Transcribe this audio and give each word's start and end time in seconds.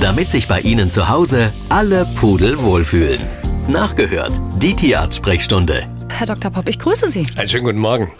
damit 0.00 0.30
sich 0.30 0.48
bei 0.48 0.60
Ihnen 0.60 0.90
zu 0.90 1.08
Hause 1.08 1.52
alle 1.68 2.06
Pudel 2.16 2.60
wohlfühlen. 2.60 3.22
Nachgehört, 3.68 4.32
die 4.56 4.74
Tierarzt-Sprechstunde. 4.74 5.88
Herr 6.12 6.26
Dr. 6.26 6.50
Popp, 6.50 6.68
ich 6.68 6.78
grüße 6.78 7.08
Sie. 7.08 7.26
Einen 7.36 7.48
schönen 7.48 7.64
guten 7.64 7.78
Morgen. 7.78 8.12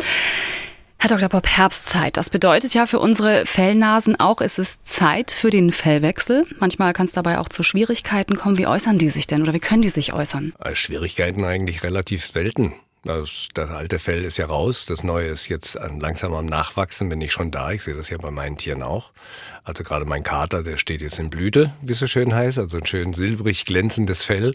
Herr 0.99 1.11
Dr. 1.11 1.29
Popp, 1.29 1.47
Herbstzeit. 1.47 2.17
Das 2.17 2.31
bedeutet 2.31 2.73
ja 2.73 2.87
für 2.87 2.99
unsere 2.99 3.45
Fellnasen 3.45 4.19
auch, 4.19 4.41
es 4.41 4.59
ist 4.59 4.87
Zeit 4.87 5.31
für 5.31 5.51
den 5.51 5.71
Fellwechsel. 5.71 6.47
Manchmal 6.61 6.95
kann 6.95 7.07
es 7.07 7.13
dabei 7.13 7.39
auch 7.39 7.51
zu 7.51 7.63
Schwierigkeiten 7.63 8.37
kommen. 8.37 8.57
Wie 8.57 8.67
äußern 8.67 8.99
die 8.99 9.11
sich 9.11 9.27
denn 9.27 9.43
oder 9.43 9.53
wie 9.53 9.61
können 9.61 9.83
die 9.83 9.91
sich 9.91 10.15
äußern? 10.15 10.55
Äh, 10.61 10.75
Schwierigkeiten 10.75 11.45
eigentlich 11.45 11.83
relativ 11.83 12.25
selten. 12.27 12.73
Das, 13.05 13.49
das 13.53 13.69
alte 13.69 13.99
Fell 13.99 14.25
ist 14.25 14.39
ja 14.39 14.47
raus, 14.47 14.87
das 14.87 15.05
neue 15.05 15.27
ist 15.27 15.49
jetzt 15.49 15.79
langsam 15.99 16.33
am 16.33 16.47
Nachwachsen, 16.47 17.11
bin 17.11 17.21
ich 17.21 17.33
schon 17.33 17.51
da. 17.51 17.71
Ich 17.71 17.83
sehe 17.83 17.95
das 17.95 18.09
ja 18.09 18.17
bei 18.17 18.31
meinen 18.31 18.57
Tieren 18.57 18.83
auch. 18.83 19.13
Also 19.63 19.85
gerade 19.85 20.07
mein 20.07 20.23
Kater, 20.23 20.63
der 20.63 20.79
steht 20.79 21.03
jetzt 21.03 21.19
in 21.19 21.29
Blüte, 21.29 21.73
wie 21.83 21.93
es 21.93 21.99
so 21.99 22.07
schön 22.07 22.35
heißt, 22.35 22.59
also 22.59 22.79
ein 22.79 22.87
schön 22.87 23.13
silbrig 23.13 23.67
glänzendes 23.67 24.25
Fell. 24.25 24.55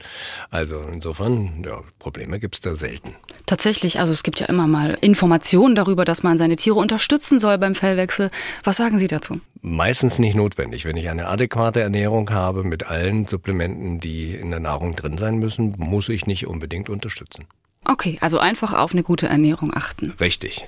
Also 0.50 0.82
insofern, 0.92 1.64
ja, 1.64 1.82
Probleme 2.00 2.40
gibt's 2.40 2.62
da 2.62 2.76
selten. 2.76 3.16
Tatsächlich, 3.46 4.00
also 4.00 4.14
es 4.14 4.24
gibt 4.24 4.40
ja 4.40 4.48
immer 4.48 4.68
mal 4.68 4.98
Informationen 5.02 5.76
darüber, 5.76 6.04
dass 6.04 6.24
man 6.24 6.40
seine 6.40 6.56
Tiere 6.56 6.78
unterstützen 6.78 7.40
soll 7.40 7.58
beim 7.60 7.76
Fellwechsel. 7.76 8.32
Was 8.64 8.78
sagen 8.78 8.98
Sie 8.98 9.08
dazu? 9.08 9.42
Meistens 9.62 10.18
nicht 10.18 10.36
notwendig. 10.36 10.86
Wenn 10.86 10.98
ich 10.98 11.10
eine 11.10 11.28
adäquate 11.28 11.82
Ernährung 11.82 12.32
habe 12.32 12.64
mit 12.64 12.88
allen 12.88 13.28
Supplementen, 13.28 14.00
die 14.00 14.34
in 14.34 14.50
der 14.50 14.60
Nahrung 14.60 14.96
drin 14.96 15.18
sein 15.18 15.38
müssen, 15.38 15.74
muss 15.78 16.10
ich 16.10 16.28
nicht 16.28 16.48
unbedingt 16.48 16.90
unterstützen. 16.90 17.46
Okay, 17.86 18.18
also 18.22 18.40
einfach 18.40 18.74
auf 18.74 18.94
eine 18.94 19.04
gute 19.04 19.28
Ernährung 19.28 19.74
achten. 19.74 20.14
Richtig. 20.20 20.66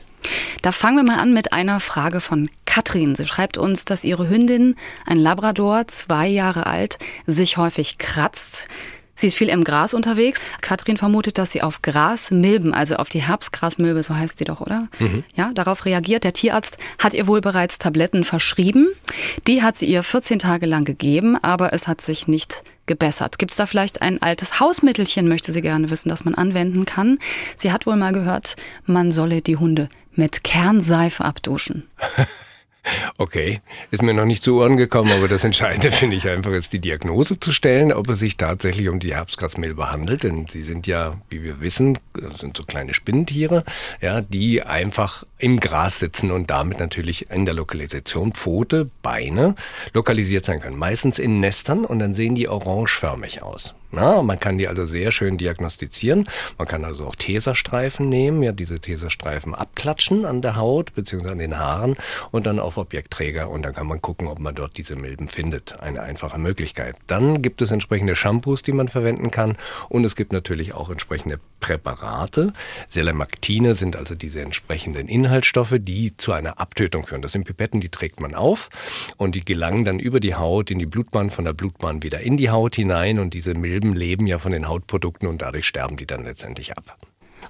Da 0.61 0.71
fangen 0.71 0.97
wir 0.97 1.03
mal 1.03 1.19
an 1.19 1.33
mit 1.33 1.53
einer 1.53 1.79
Frage 1.79 2.21
von 2.21 2.49
Katrin. 2.65 3.15
Sie 3.15 3.25
schreibt 3.25 3.57
uns, 3.57 3.85
dass 3.85 4.03
ihre 4.03 4.29
Hündin, 4.29 4.75
ein 5.05 5.17
Labrador, 5.17 5.87
zwei 5.87 6.27
Jahre 6.27 6.67
alt, 6.67 6.99
sich 7.25 7.57
häufig 7.57 7.97
kratzt. 7.97 8.67
Sie 9.21 9.27
ist 9.27 9.37
viel 9.37 9.49
im 9.49 9.63
Gras 9.63 9.93
unterwegs. 9.93 10.41
Katrin 10.61 10.97
vermutet, 10.97 11.37
dass 11.37 11.51
sie 11.51 11.61
auf 11.61 11.83
Grasmilben, 11.83 12.73
also 12.73 12.95
auf 12.95 13.07
die 13.07 13.21
Herbstgrasmilbe, 13.21 14.01
so 14.01 14.15
heißt 14.15 14.39
sie 14.39 14.45
doch, 14.45 14.61
oder? 14.61 14.87
Mhm. 14.97 15.23
Ja, 15.35 15.51
darauf 15.53 15.85
reagiert. 15.85 16.23
Der 16.23 16.33
Tierarzt 16.33 16.79
hat 16.97 17.13
ihr 17.13 17.27
wohl 17.27 17.39
bereits 17.39 17.77
Tabletten 17.77 18.23
verschrieben. 18.23 18.87
Die 19.45 19.61
hat 19.61 19.77
sie 19.77 19.85
ihr 19.85 20.01
14 20.01 20.39
Tage 20.39 20.65
lang 20.65 20.85
gegeben, 20.85 21.37
aber 21.39 21.71
es 21.71 21.87
hat 21.87 22.01
sich 22.01 22.27
nicht 22.27 22.63
gebessert. 22.87 23.37
Gibt 23.37 23.51
es 23.51 23.57
da 23.57 23.67
vielleicht 23.67 24.01
ein 24.01 24.19
altes 24.23 24.59
Hausmittelchen, 24.59 25.27
möchte 25.27 25.53
sie 25.53 25.61
gerne 25.61 25.91
wissen, 25.91 26.09
das 26.09 26.25
man 26.25 26.33
anwenden 26.33 26.85
kann? 26.85 27.19
Sie 27.57 27.71
hat 27.71 27.85
wohl 27.85 27.97
mal 27.97 28.13
gehört, 28.13 28.55
man 28.87 29.11
solle 29.11 29.43
die 29.43 29.57
Hunde 29.57 29.87
mit 30.15 30.43
Kernseife 30.43 31.23
abduschen. 31.23 31.87
Okay, 33.17 33.61
ist 33.91 34.01
mir 34.01 34.13
noch 34.13 34.25
nicht 34.25 34.41
zu 34.41 34.59
Ohren 34.59 34.75
gekommen, 34.75 35.11
aber 35.11 35.27
das 35.27 35.43
Entscheidende 35.43 35.91
finde 35.91 36.15
ich 36.15 36.27
einfach 36.27 36.51
ist 36.51 36.73
die 36.73 36.79
Diagnose 36.79 37.39
zu 37.39 37.51
stellen, 37.51 37.93
ob 37.93 38.09
es 38.09 38.19
sich 38.19 38.37
tatsächlich 38.37 38.89
um 38.89 38.99
die 38.99 39.13
Herbstgrasmilbe 39.13 39.91
handelt, 39.91 40.23
denn 40.23 40.47
sie 40.47 40.63
sind 40.63 40.87
ja, 40.87 41.21
wie 41.29 41.43
wir 41.43 41.61
wissen, 41.61 41.99
sind 42.35 42.57
so 42.57 42.63
kleine 42.63 42.93
Spinnentiere, 42.93 43.63
ja, 44.01 44.21
die 44.21 44.63
einfach 44.63 45.25
im 45.37 45.59
Gras 45.59 45.99
sitzen 45.99 46.31
und 46.31 46.49
damit 46.49 46.79
natürlich 46.79 47.29
in 47.29 47.45
der 47.45 47.53
Lokalisation 47.53 48.33
Pfote, 48.33 48.89
Beine 49.03 49.55
lokalisiert 49.93 50.45
sein 50.45 50.59
können. 50.59 50.77
Meistens 50.77 51.19
in 51.19 51.39
Nestern 51.39 51.85
und 51.85 51.99
dann 51.99 52.13
sehen 52.13 52.35
die 52.35 52.47
orangeförmig 52.47 53.43
aus. 53.43 53.75
Na, 53.91 54.21
man 54.21 54.39
kann 54.39 54.57
die 54.57 54.67
also 54.67 54.85
sehr 54.85 55.11
schön 55.11 55.37
diagnostizieren. 55.37 56.25
Man 56.57 56.67
kann 56.67 56.85
also 56.85 57.05
auch 57.05 57.15
Teserstreifen 57.15 58.07
nehmen, 58.07 58.41
ja, 58.41 58.51
diese 58.53 58.79
Teserstreifen 58.79 59.53
abklatschen 59.53 60.25
an 60.25 60.41
der 60.41 60.55
Haut 60.55 60.93
bzw. 60.95 61.29
an 61.29 61.39
den 61.39 61.59
Haaren 61.59 61.97
und 62.31 62.45
dann 62.45 62.59
auf 62.59 62.77
Objektträger 62.77 63.49
und 63.49 63.63
dann 63.63 63.73
kann 63.73 63.87
man 63.87 64.01
gucken, 64.01 64.27
ob 64.27 64.39
man 64.39 64.55
dort 64.55 64.77
diese 64.77 64.95
Milben 64.95 65.27
findet. 65.27 65.79
Eine 65.79 66.01
einfache 66.01 66.39
Möglichkeit. 66.39 66.97
Dann 67.07 67.41
gibt 67.41 67.61
es 67.61 67.71
entsprechende 67.71 68.15
Shampoos, 68.15 68.63
die 68.63 68.71
man 68.71 68.87
verwenden 68.87 69.29
kann 69.29 69.57
und 69.89 70.05
es 70.05 70.15
gibt 70.15 70.31
natürlich 70.31 70.73
auch 70.73 70.89
entsprechende 70.89 71.39
Präparate. 71.71 72.51
Selemaktine 72.89 73.75
sind 73.75 73.95
also 73.95 74.13
diese 74.13 74.41
entsprechenden 74.41 75.07
Inhaltsstoffe, 75.07 75.75
die 75.79 76.17
zu 76.17 76.33
einer 76.33 76.59
Abtötung 76.59 77.05
führen. 77.05 77.21
Das 77.21 77.31
sind 77.31 77.45
Pipetten, 77.45 77.79
die 77.79 77.87
trägt 77.87 78.19
man 78.19 78.35
auf 78.35 78.69
und 79.15 79.35
die 79.35 79.45
gelangen 79.45 79.85
dann 79.85 79.99
über 79.99 80.19
die 80.19 80.35
Haut 80.35 80.69
in 80.69 80.79
die 80.79 80.85
Blutbahn, 80.85 81.29
von 81.29 81.45
der 81.45 81.53
Blutbahn 81.53 82.03
wieder 82.03 82.19
in 82.19 82.35
die 82.35 82.49
Haut 82.49 82.75
hinein 82.75 83.19
und 83.19 83.33
diese 83.33 83.53
Milben 83.53 83.95
leben 83.95 84.27
ja 84.27 84.37
von 84.37 84.51
den 84.51 84.67
Hautprodukten 84.67 85.29
und 85.29 85.41
dadurch 85.41 85.65
sterben 85.65 85.95
die 85.95 86.05
dann 86.05 86.25
letztendlich 86.25 86.77
ab. 86.77 86.97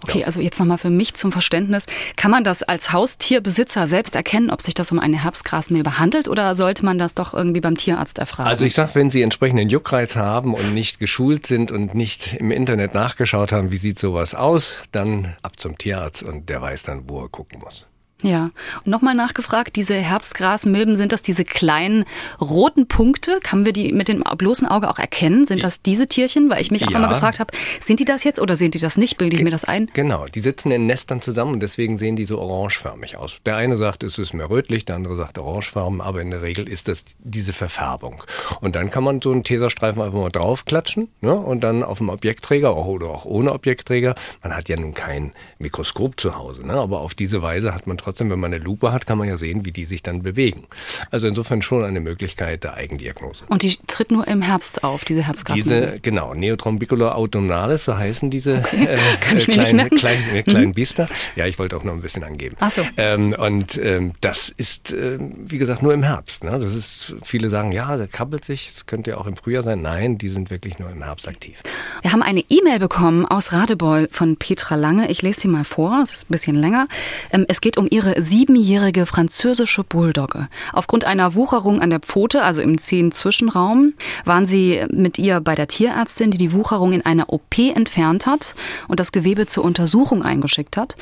Okay, 0.03 0.23
also 0.23 0.39
jetzt 0.39 0.59
nochmal 0.59 0.77
für 0.77 0.89
mich 0.89 1.13
zum 1.13 1.31
Verständnis. 1.31 1.85
Kann 2.15 2.31
man 2.31 2.43
das 2.43 2.63
als 2.63 2.91
Haustierbesitzer 2.91 3.87
selbst 3.87 4.15
erkennen, 4.15 4.49
ob 4.49 4.61
sich 4.61 4.73
das 4.73 4.91
um 4.91 4.99
eine 4.99 5.21
Herbstgrasmilbe 5.23 5.99
handelt 5.99 6.27
oder 6.27 6.55
sollte 6.55 6.85
man 6.85 6.97
das 6.97 7.13
doch 7.13 7.33
irgendwie 7.33 7.61
beim 7.61 7.77
Tierarzt 7.77 8.17
erfragen? 8.17 8.49
Also 8.49 8.65
ich 8.65 8.73
sage, 8.73 8.91
wenn 8.95 9.09
Sie 9.09 9.21
entsprechenden 9.21 9.69
Juckreiz 9.69 10.15
haben 10.15 10.53
und 10.53 10.73
nicht 10.73 10.99
geschult 10.99 11.45
sind 11.45 11.71
und 11.71 11.93
nicht 11.93 12.33
im 12.33 12.51
Internet 12.51 12.93
nachgeschaut 12.93 13.51
haben, 13.51 13.71
wie 13.71 13.77
sieht 13.77 13.99
sowas 13.99 14.33
aus, 14.33 14.83
dann 14.91 15.35
ab 15.43 15.59
zum 15.59 15.77
Tierarzt 15.77 16.23
und 16.23 16.49
der 16.49 16.61
weiß 16.61 16.83
dann, 16.83 17.09
wo 17.09 17.21
er 17.21 17.29
gucken 17.29 17.59
muss. 17.59 17.87
Ja, 18.23 18.51
und 18.77 18.87
nochmal 18.87 19.15
nachgefragt, 19.15 19.75
diese 19.75 19.95
Herbstgrasmilben, 19.95 20.95
sind 20.95 21.11
das 21.11 21.21
diese 21.23 21.43
kleinen 21.43 22.05
roten 22.39 22.87
Punkte? 22.87 23.39
Kann 23.41 23.65
wir 23.65 23.73
die 23.73 23.91
mit 23.93 24.07
dem 24.07 24.23
bloßen 24.37 24.67
Auge 24.67 24.89
auch 24.89 24.99
erkennen? 24.99 25.47
Sind 25.47 25.63
das 25.63 25.81
diese 25.81 26.07
Tierchen? 26.07 26.49
Weil 26.49 26.61
ich 26.61 26.69
mich 26.69 26.87
auch 26.87 26.91
ja. 26.91 26.97
immer 26.97 27.07
gefragt 27.07 27.39
habe, 27.39 27.51
sind 27.81 27.99
die 27.99 28.05
das 28.05 28.23
jetzt 28.23 28.39
oder 28.39 28.55
sind 28.55 28.75
die 28.75 28.79
das 28.79 28.97
nicht? 28.97 29.17
Bilde 29.17 29.35
ich 29.35 29.39
Ge 29.39 29.45
mir 29.45 29.51
das 29.51 29.65
ein? 29.65 29.89
Genau, 29.93 30.27
die 30.27 30.39
sitzen 30.39 30.71
in 30.71 30.85
Nestern 30.85 31.21
zusammen 31.21 31.53
und 31.53 31.59
deswegen 31.61 31.97
sehen 31.97 32.15
die 32.15 32.25
so 32.25 32.39
orangeförmig 32.39 33.17
aus. 33.17 33.39
Der 33.45 33.55
eine 33.55 33.75
sagt, 33.75 34.03
es 34.03 34.19
ist 34.19 34.33
mehr 34.33 34.49
rötlich, 34.49 34.85
der 34.85 34.97
andere 34.97 35.15
sagt 35.15 35.39
orangefarben, 35.39 36.01
aber 36.01 36.21
in 36.21 36.29
der 36.29 36.43
Regel 36.43 36.69
ist 36.69 36.87
das 36.87 37.05
diese 37.19 37.53
Verfärbung. 37.53 38.23
Und 38.61 38.75
dann 38.75 38.91
kann 38.91 39.03
man 39.03 39.21
so 39.21 39.31
einen 39.31 39.43
Teserstreifen 39.43 40.01
einfach 40.01 40.19
mal 40.19 40.29
draufklatschen 40.29 41.09
ne? 41.21 41.33
und 41.33 41.63
dann 41.63 41.83
auf 41.83 41.97
dem 41.97 42.09
Objektträger 42.09 42.75
oder 42.75 43.07
auch 43.07 43.25
ohne 43.25 43.51
Objektträger. 43.51 44.13
Man 44.43 44.55
hat 44.55 44.69
ja 44.69 44.79
nun 44.79 44.93
kein 44.93 45.31
Mikroskop 45.57 46.19
zu 46.19 46.37
Hause, 46.37 46.67
ne? 46.67 46.73
aber 46.73 46.99
auf 46.99 47.15
diese 47.15 47.41
Weise 47.41 47.73
hat 47.73 47.87
man 47.87 47.97
trotzdem 47.97 48.10
trotzdem, 48.11 48.29
wenn 48.29 48.39
man 48.39 48.53
eine 48.53 48.61
Lupe 48.61 48.91
hat, 48.91 49.05
kann 49.05 49.17
man 49.17 49.29
ja 49.29 49.37
sehen, 49.37 49.65
wie 49.65 49.71
die 49.71 49.85
sich 49.85 50.03
dann 50.03 50.21
bewegen. 50.21 50.63
Also 51.11 51.27
insofern 51.27 51.61
schon 51.61 51.85
eine 51.85 52.01
Möglichkeit 52.01 52.65
der 52.65 52.73
Eigendiagnose. 52.73 53.45
Und 53.47 53.63
die 53.63 53.77
tritt 53.87 54.11
nur 54.11 54.27
im 54.27 54.41
Herbst 54.41 54.83
auf, 54.83 55.05
diese 55.05 55.23
Herbstgasmilbe? 55.23 55.87
Diese, 55.87 55.99
genau, 56.01 56.33
Neotrombicular 56.33 57.15
autumnalis, 57.15 57.85
so 57.85 57.97
heißen 57.97 58.29
diese 58.29 58.57
okay. 58.57 58.85
äh, 58.85 59.35
kleinen, 59.37 59.89
kleinen, 59.91 60.35
äh, 60.35 60.43
kleinen 60.43 60.67
mhm. 60.69 60.73
Biester. 60.73 61.07
Ja, 61.37 61.45
ich 61.45 61.57
wollte 61.57 61.77
auch 61.77 61.85
noch 61.85 61.93
ein 61.93 62.01
bisschen 62.01 62.25
angeben. 62.25 62.57
Ach 62.59 62.71
so. 62.71 62.81
Ähm, 62.97 63.33
und 63.37 63.77
ähm, 63.77 64.11
das 64.19 64.49
ist, 64.49 64.91
äh, 64.91 65.17
wie 65.21 65.57
gesagt, 65.57 65.81
nur 65.81 65.93
im 65.93 66.03
Herbst. 66.03 66.43
Ne? 66.43 66.51
Das 66.51 66.75
ist, 66.75 67.15
viele 67.23 67.49
sagen, 67.49 67.71
ja, 67.71 67.95
der 67.95 68.07
krabbelt 68.07 68.43
sich, 68.43 68.71
es 68.75 68.85
könnte 68.87 69.11
ja 69.11 69.17
auch 69.17 69.27
im 69.27 69.37
Frühjahr 69.37 69.63
sein. 69.63 69.81
Nein, 69.81 70.17
die 70.17 70.27
sind 70.27 70.49
wirklich 70.49 70.79
nur 70.79 70.89
im 70.89 71.01
Herbst 71.01 71.29
aktiv. 71.29 71.61
Wir 72.01 72.11
haben 72.11 72.23
eine 72.23 72.43
E-Mail 72.49 72.79
bekommen 72.79 73.25
aus 73.25 73.53
Radebeul 73.53 74.09
von 74.11 74.35
Petra 74.35 74.75
Lange. 74.75 75.09
Ich 75.09 75.21
lese 75.21 75.41
sie 75.41 75.47
mal 75.47 75.63
vor, 75.63 76.01
es 76.03 76.11
ist 76.11 76.29
ein 76.29 76.33
bisschen 76.33 76.57
länger. 76.57 76.89
Ähm, 77.31 77.45
es 77.47 77.61
geht 77.61 77.77
um 77.77 77.87
ihre 77.89 78.00
ihre 78.01 78.21
siebenjährige 78.21 79.05
französische 79.05 79.83
Bulldogge. 79.83 80.47
Aufgrund 80.73 81.05
einer 81.05 81.35
Wucherung 81.35 81.81
an 81.81 81.91
der 81.91 81.99
Pfote, 81.99 82.41
also 82.41 82.59
im 82.59 82.79
Zehen-Zwischenraum, 82.79 83.93
waren 84.25 84.47
sie 84.47 84.83
mit 84.89 85.19
ihr 85.19 85.39
bei 85.39 85.53
der 85.53 85.67
Tierärztin, 85.67 86.31
die 86.31 86.39
die 86.39 86.51
Wucherung 86.51 86.93
in 86.93 87.05
einer 87.05 87.31
OP 87.31 87.59
entfernt 87.59 88.25
hat 88.25 88.55
und 88.87 88.99
das 88.99 89.11
Gewebe 89.11 89.45
zur 89.45 89.63
Untersuchung 89.63 90.23
eingeschickt 90.23 90.77
hat. 90.77 90.95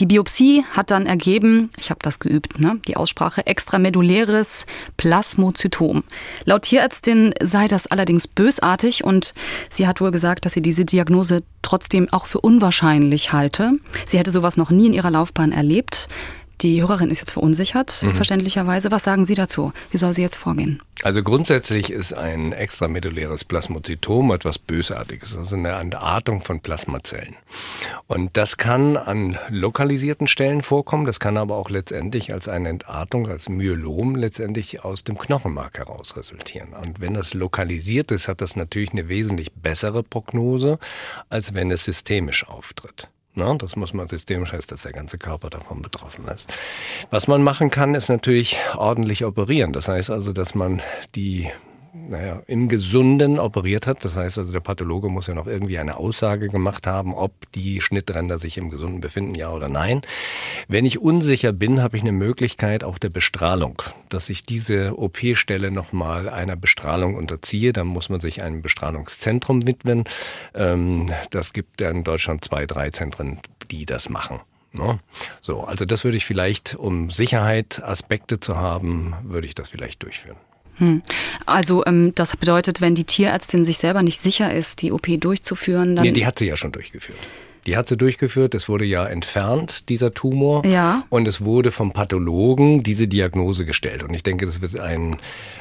Die 0.00 0.06
Biopsie 0.06 0.64
hat 0.72 0.90
dann 0.90 1.04
ergeben, 1.04 1.70
ich 1.78 1.90
habe 1.90 2.00
das 2.02 2.20
geübt, 2.20 2.58
ne, 2.58 2.80
die 2.88 2.96
Aussprache 2.96 3.46
extrameduläres 3.46 4.64
Plasmozytom. 4.96 6.04
Laut 6.44 6.62
Tierärztin 6.62 7.34
sei 7.42 7.68
das 7.68 7.86
allerdings 7.86 8.28
bösartig 8.28 9.04
und 9.04 9.34
sie 9.70 9.86
hat 9.86 10.00
wohl 10.00 10.10
gesagt, 10.10 10.46
dass 10.46 10.54
sie 10.54 10.62
diese 10.62 10.86
Diagnose 10.86 11.42
trotzdem 11.60 12.08
auch 12.12 12.26
für 12.26 12.40
unwahrscheinlich 12.40 13.32
halte. 13.32 13.72
Sie 14.06 14.18
hätte 14.18 14.30
sowas 14.30 14.56
noch 14.56 14.70
nie 14.70 14.86
in 14.86 14.92
ihrer 14.92 15.10
Laufbahn 15.10 15.52
erlebt. 15.52 16.08
Die 16.62 16.80
Hörerin 16.80 17.10
ist 17.10 17.20
jetzt 17.20 17.32
verunsichert, 17.32 18.02
mhm. 18.02 18.14
verständlicherweise. 18.14 18.90
Was 18.90 19.04
sagen 19.04 19.26
Sie 19.26 19.34
dazu? 19.34 19.72
Wie 19.90 19.98
soll 19.98 20.14
sie 20.14 20.22
jetzt 20.22 20.36
vorgehen? 20.36 20.82
Also 21.02 21.22
grundsätzlich 21.22 21.90
ist 21.90 22.14
ein 22.14 22.52
extrameduläres 22.52 23.44
Plasmozytom 23.44 24.32
etwas 24.32 24.58
Bösartiges, 24.58 25.36
also 25.36 25.54
eine 25.54 25.72
Entartung 25.72 26.40
von 26.40 26.60
Plasmazellen. 26.60 27.36
Und 28.06 28.36
das 28.38 28.56
kann 28.56 28.96
an 28.96 29.38
lokalisierten 29.50 30.26
Stellen 30.26 30.62
vorkommen, 30.62 31.04
das 31.04 31.20
kann 31.20 31.36
aber 31.36 31.56
auch 31.56 31.68
letztendlich 31.68 32.32
als 32.32 32.48
eine 32.48 32.70
Entartung, 32.70 33.28
als 33.28 33.50
Myelom 33.50 34.16
letztendlich 34.16 34.84
aus 34.84 35.04
dem 35.04 35.18
Knochenmark 35.18 35.76
heraus 35.76 36.16
resultieren. 36.16 36.72
Und 36.72 37.00
wenn 37.00 37.12
das 37.12 37.34
lokalisiert 37.34 38.10
ist, 38.10 38.28
hat 38.28 38.40
das 38.40 38.56
natürlich 38.56 38.92
eine 38.92 39.08
wesentlich 39.08 39.52
bessere 39.52 40.02
Prognose, 40.02 40.78
als 41.28 41.52
wenn 41.52 41.70
es 41.70 41.84
systemisch 41.84 42.48
auftritt. 42.48 43.10
Na, 43.38 43.54
das 43.54 43.76
muss 43.76 43.92
man 43.92 44.08
systemisch 44.08 44.52
heißt, 44.52 44.72
dass 44.72 44.82
der 44.82 44.92
ganze 44.92 45.18
Körper 45.18 45.50
davon 45.50 45.82
betroffen 45.82 46.26
ist. 46.26 46.54
Was 47.10 47.28
man 47.28 47.42
machen 47.42 47.70
kann, 47.70 47.94
ist 47.94 48.08
natürlich 48.08 48.56
ordentlich 48.76 49.26
operieren. 49.26 49.74
Das 49.74 49.88
heißt 49.88 50.10
also, 50.10 50.32
dass 50.32 50.54
man 50.54 50.80
die 51.14 51.50
naja, 52.08 52.42
im 52.46 52.68
Gesunden 52.68 53.38
operiert 53.38 53.86
hat. 53.86 54.04
Das 54.04 54.16
heißt 54.16 54.38
also, 54.38 54.52
der 54.52 54.60
Pathologe 54.60 55.08
muss 55.08 55.26
ja 55.26 55.34
noch 55.34 55.46
irgendwie 55.46 55.78
eine 55.78 55.96
Aussage 55.96 56.48
gemacht 56.48 56.86
haben, 56.86 57.14
ob 57.14 57.32
die 57.52 57.80
Schnittränder 57.80 58.38
sich 58.38 58.58
im 58.58 58.70
Gesunden 58.70 59.00
befinden, 59.00 59.34
ja 59.34 59.50
oder 59.52 59.68
nein. 59.68 60.02
Wenn 60.68 60.86
ich 60.86 61.00
unsicher 61.00 61.52
bin, 61.52 61.82
habe 61.82 61.96
ich 61.96 62.02
eine 62.02 62.12
Möglichkeit 62.12 62.84
auch 62.84 62.98
der 62.98 63.08
Bestrahlung, 63.08 63.82
dass 64.08 64.28
ich 64.28 64.44
diese 64.44 64.98
OP-Stelle 64.98 65.70
nochmal 65.70 66.28
einer 66.28 66.56
Bestrahlung 66.56 67.14
unterziehe. 67.14 67.72
Dann 67.72 67.86
muss 67.86 68.08
man 68.08 68.20
sich 68.20 68.42
einem 68.42 68.62
Bestrahlungszentrum 68.62 69.66
widmen. 69.66 70.04
Ähm, 70.54 71.06
das 71.30 71.52
gibt 71.52 71.80
ja 71.80 71.90
in 71.90 72.04
Deutschland 72.04 72.44
zwei, 72.44 72.66
drei 72.66 72.90
Zentren, 72.90 73.38
die 73.70 73.86
das 73.86 74.08
machen. 74.08 74.40
Ne? 74.72 74.98
So, 75.40 75.62
also 75.62 75.84
das 75.84 76.04
würde 76.04 76.16
ich 76.16 76.26
vielleicht, 76.26 76.74
um 76.74 77.10
Sicherheit 77.10 77.82
Aspekte 77.82 78.40
zu 78.40 78.56
haben, 78.56 79.14
würde 79.24 79.46
ich 79.46 79.54
das 79.54 79.68
vielleicht 79.68 80.02
durchführen. 80.02 80.36
Hm. 80.78 81.02
Also 81.46 81.84
ähm, 81.86 82.12
das 82.14 82.36
bedeutet, 82.36 82.80
wenn 82.80 82.94
die 82.94 83.04
Tierärztin 83.04 83.64
sich 83.64 83.78
selber 83.78 84.02
nicht 84.02 84.20
sicher 84.20 84.52
ist, 84.52 84.82
die 84.82 84.92
OP 84.92 85.06
durchzuführen, 85.20 85.96
dann. 85.96 86.04
Nee, 86.04 86.12
die 86.12 86.26
hat 86.26 86.38
sie 86.38 86.46
ja 86.46 86.56
schon 86.56 86.72
durchgeführt. 86.72 87.18
Die 87.66 87.76
hat 87.76 87.88
sie 87.88 87.96
durchgeführt. 87.96 88.54
Es 88.54 88.68
wurde 88.68 88.84
ja 88.84 89.04
entfernt, 89.06 89.88
dieser 89.88 90.14
Tumor. 90.14 90.64
Ja. 90.64 91.02
Und 91.10 91.26
es 91.26 91.44
wurde 91.44 91.72
vom 91.72 91.92
Pathologen 91.92 92.84
diese 92.84 93.08
Diagnose 93.08 93.64
gestellt. 93.64 94.04
Und 94.04 94.14
ich 94.14 94.22
denke, 94.22 94.46
das 94.46 94.60
wird 94.60 94.78
ein, 94.78 95.16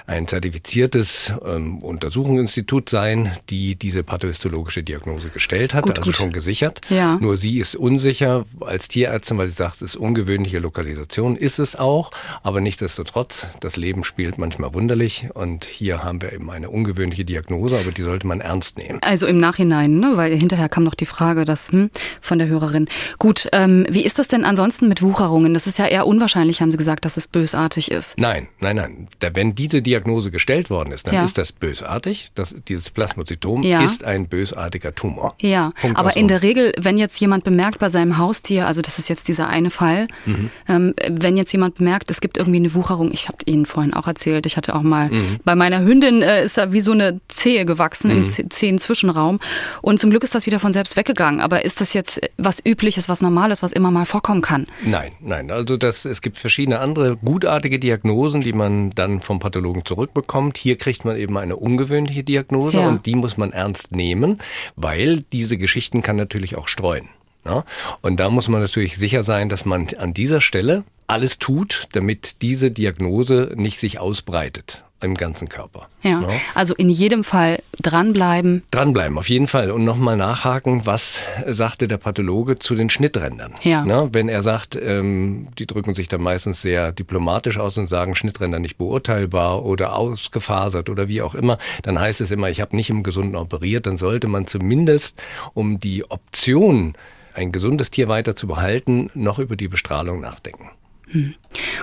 ein 0.06 0.28
zertifiziertes 0.28 1.34
ähm, 1.44 1.80
Untersuchungsinstitut 1.80 2.90
sein, 2.90 3.32
die 3.50 3.76
diese 3.76 4.04
pathologische 4.04 4.84
Diagnose 4.84 5.30
gestellt 5.30 5.74
hat, 5.74 5.86
gut, 5.86 5.98
also 5.98 6.10
gut. 6.12 6.16
schon 6.16 6.32
gesichert. 6.32 6.82
Ja. 6.90 7.18
Nur 7.18 7.38
sie 7.38 7.58
ist 7.58 7.76
unsicher 7.76 8.46
als 8.60 8.88
Tierärztin, 8.88 9.40
weil 9.40 9.50
sie 9.50 9.56
sagt, 9.56 9.78
es 9.78 9.82
ist 9.82 9.96
ungewöhnliche 9.96 10.60
Lokalisation. 10.60 11.36
Ist 11.36 11.58
es 11.58 11.76
auch. 11.76 12.12
Aber 12.44 12.62
nichtsdestotrotz, 12.62 13.48
das 13.62 13.78
Leben 13.78 14.04
spielt 14.04 14.38
manchmal 14.38 14.76
wunderlich. 14.76 15.28
Und 15.34 15.66
hier 15.66 16.04
haben 16.04 16.22
wir 16.22 16.34
eben 16.34 16.52
eine 16.52 16.70
ungewöhnliche 16.70 17.26
Diagnose, 17.26 17.80
aber 17.80 17.92
die 17.92 18.04
sollte 18.04 18.28
man 18.28 18.42
ernst 18.42 18.78
nehmen. 18.78 19.00
Also 19.02 19.26
im 19.26 19.40
Nachhinein, 19.40 20.00
ne? 20.00 20.12
weil 20.16 20.36
hinterher 20.38 20.70
kam 20.70 20.84
noch 20.84 20.94
die 20.94 21.08
Frage, 21.08 21.46
dass 21.46 21.72
hm, 21.72 21.90
von 22.22 22.40
der 22.40 22.48
Hörerin. 22.48 22.88
Gut, 23.20 23.48
ähm, 23.52 23.86
wie 23.90 24.04
ist 24.06 24.20
das 24.20 24.28
denn 24.28 24.46
ansonsten 24.46 24.88
mit 24.88 25.02
Wucherungen? 25.02 25.54
Das 25.54 25.68
ist 25.68 25.78
ja 25.80 25.86
eher 25.88 26.08
unwahrscheinlich, 26.08 26.62
haben 26.62 26.72
Sie 26.72 26.78
gesagt, 26.78 27.06
dass 27.06 27.18
es 27.18 27.28
bösartig 27.28 27.92
ist. 27.92 28.18
Nein, 28.18 28.48
nein, 28.60 28.76
nein. 28.76 29.08
Da, 29.20 29.30
wenn 29.36 29.56
diese 29.56 29.82
Diagnose 29.82 30.32
gestellt 30.32 30.70
worden 30.70 30.92
ist, 30.92 31.08
dann 31.08 31.16
Ja. 31.16 31.24
ist 31.24 31.38
das 31.38 31.52
bösartig. 31.52 32.30
Das, 32.36 32.56
dieses 32.68 32.90
Plasmozytom 32.90 33.64
Ja. 33.64 33.82
ist 33.84 34.04
ein 34.04 34.28
bösartiger 34.28 34.94
Tumor. 34.96 35.36
Ja, 35.40 35.72
Punkt 35.82 35.98
aber 35.98 36.16
in 36.16 36.28
der 36.28 36.42
Regel, 36.42 36.74
wenn 36.80 36.98
jetzt 36.98 37.20
jemand 37.20 37.44
bemerkt 37.44 37.80
bei 37.80 37.90
seinem 37.90 38.18
Haustier, 38.18 38.68
also 38.68 38.82
das 38.82 39.00
ist 39.00 39.10
jetzt 39.10 39.28
dieser 39.28 39.48
eine 39.48 39.70
Fall, 39.70 40.08
Mhm. 40.26 40.50
ähm, 40.68 40.94
wenn 41.10 41.38
jetzt 41.38 41.52
jemand 41.52 41.76
bemerkt, 41.76 42.10
es 42.12 42.22
gibt 42.22 42.38
irgendwie 42.38 42.58
eine 42.60 42.74
Wucherung, 42.74 43.12
ich 43.12 43.28
habe 43.28 43.38
Ihnen 43.46 43.66
vorhin 43.66 43.94
auch 43.94 44.08
erzählt, 44.08 44.46
ich 44.46 44.58
hatte 44.58 44.76
auch 44.76 44.82
mal 44.82 45.10
Mhm. 45.10 45.38
bei 45.44 45.56
meiner 45.56 45.82
Hündin 45.82 46.22
äh, 46.22 46.44
ist 46.46 46.58
da 46.58 46.72
wie 46.72 46.82
so 46.82 46.92
eine 46.92 47.20
Zehe 47.28 47.66
gewachsen 47.66 48.10
im 48.12 48.26
Z- 48.26 48.52
Zehen-Zwischenraum 48.52 49.40
und 49.82 50.00
zum 50.00 50.10
Glück 50.10 50.24
ist 50.24 50.36
das 50.36 50.46
wieder 50.46 50.60
von 50.60 50.74
selbst 50.74 50.98
weggegangen. 50.98 51.42
Aber 51.42 51.64
ist 51.66 51.82
das 51.82 51.85
jetzt 51.94 52.22
was 52.38 52.64
Übliches, 52.66 53.10
was 53.10 53.22
Normales, 53.22 53.64
was 53.64 53.72
immer 53.72 53.92
mal 53.92 54.06
vorkommen 54.06 54.42
kann? 54.42 54.68
Nein, 54.84 55.12
nein. 55.20 55.52
Also 55.52 55.78
das, 55.78 56.06
es 56.06 56.22
gibt 56.22 56.40
verschiedene 56.40 56.80
andere 56.80 57.18
gutartige 57.18 57.80
Diagnosen, 57.80 58.42
die 58.42 58.54
man 58.54 58.92
dann 58.92 59.22
vom 59.22 59.40
Pathologen 59.40 59.86
zurückbekommt. 59.86 60.58
Hier 60.58 60.78
kriegt 60.78 61.06
man 61.06 61.18
eben 61.18 61.38
eine 61.38 61.56
ungewöhnliche 61.56 62.24
Diagnose 62.24 62.80
Ja. 62.80 62.88
und 62.88 63.06
die 63.06 63.16
muss 63.16 63.38
man 63.38 63.52
ernst 63.52 63.92
nehmen, 63.92 64.40
weil 64.76 65.22
diese 65.32 65.58
Geschichten 65.58 66.02
kann 66.02 66.16
natürlich 66.16 66.56
auch 66.56 66.68
streuen. 66.68 67.08
Ja? 67.46 67.64
Und 68.02 68.20
da 68.20 68.30
muss 68.30 68.48
man 68.48 68.62
natürlich 68.62 68.98
sicher 68.98 69.24
sein, 69.24 69.50
dass 69.50 69.66
man 69.66 69.88
an 69.98 70.14
dieser 70.14 70.42
Stelle 70.42 70.84
alles 71.08 71.38
tut, 71.38 71.88
damit 71.92 72.42
diese 72.42 72.72
Diagnose 72.72 73.54
nicht 73.56 73.80
sich 73.80 74.00
ausbreitet 74.00 74.84
im 75.06 75.16
ganzen 75.16 75.48
Körper. 75.50 75.88
Ja, 76.02 76.24
also 76.54 76.76
in 76.76 76.90
jedem 76.90 77.24
Fall 77.24 77.62
dranbleiben. 77.82 78.64
Dranbleiben, 78.72 79.18
auf 79.18 79.30
jeden 79.30 79.48
Fall. 79.48 79.72
Und 79.72 79.86
nochmal 79.86 80.18
nachhaken, 80.18 80.86
was 80.86 81.22
sagte 81.48 81.88
der 81.88 81.98
Pathologe 81.98 82.60
zu 82.60 82.76
den 82.76 82.90
Schnitträndern? 82.90 83.54
Ja. 83.62 83.86
Ne, 83.86 84.10
wenn 84.12 84.28
er 84.28 84.42
sagt, 84.42 84.76
ähm, 84.76 85.48
die 85.58 85.66
drücken 85.66 85.94
sich 85.96 86.08
dann 86.08 86.22
meistens 86.22 86.62
sehr 86.62 86.92
diplomatisch 86.92 87.58
aus 87.58 87.78
und 87.78 87.88
sagen, 87.88 88.16
Schnittränder 88.16 88.60
nicht 88.60 88.78
beurteilbar 88.78 89.64
oder 89.64 89.96
ausgefasert 89.96 90.90
oder 90.90 91.08
wie 91.08 91.22
auch 91.22 91.36
immer, 91.36 91.58
dann 91.84 92.00
heißt 92.00 92.22
es 92.22 92.32
immer, 92.32 92.50
ich 92.50 92.62
habe 92.62 92.76
nicht 92.76 92.90
im 92.90 93.04
Gesunden 93.04 93.36
operiert, 93.36 93.86
dann 93.86 93.98
sollte 93.98 94.28
man 94.28 94.48
zumindest, 94.48 95.22
um 95.54 95.80
die 95.80 96.10
Option, 96.10 96.96
ein 97.34 97.52
gesundes 97.52 97.92
Tier 97.92 98.08
weiter 98.08 98.36
zu 98.36 98.48
behalten, 98.48 99.10
noch 99.14 99.40
über 99.40 99.56
die 99.56 99.68
Bestrahlung 99.68 100.22
nachdenken. 100.22 100.72
Und 101.14 101.36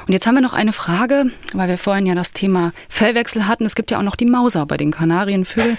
jetzt 0.09 0.27
haben 0.27 0.35
wir 0.35 0.41
noch 0.41 0.53
eine 0.53 0.73
Frage, 0.73 1.27
weil 1.53 1.69
wir 1.69 1.79
vorhin 1.79 2.07
ja 2.07 2.15
das 2.15 2.33
Thema 2.33 2.73
Fellwechsel 2.89 3.47
hatten. 3.47 3.65
Es 3.65 3.75
gibt 3.75 3.91
ja 3.91 3.99
auch 3.99 4.03
noch 4.03 4.17
die 4.17 4.27
Mauser 4.27 4.67
bei 4.67 4.77
den 4.77 4.91
Kanarienvögeln. 4.91 5.79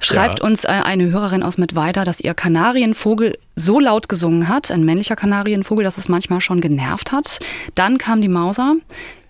Schreibt 0.00 0.40
Ja. 0.40 0.44
uns 0.46 0.64
äh, 0.64 0.68
eine 0.68 1.10
Hörerin 1.10 1.42
aus 1.42 1.58
mit 1.58 1.74
weiter, 1.74 2.04
dass 2.04 2.20
ihr 2.20 2.34
Kanarienvogel 2.34 3.38
so 3.56 3.80
laut 3.80 4.08
gesungen 4.08 4.48
hat, 4.48 4.70
ein 4.70 4.84
männlicher 4.84 5.16
Kanarienvogel, 5.16 5.84
dass 5.84 5.98
es 5.98 6.08
manchmal 6.08 6.40
schon 6.40 6.60
genervt 6.60 7.12
hat. 7.12 7.40
Dann 7.74 7.98
kam 7.98 8.20
die 8.20 8.28
Mauser, 8.28 8.76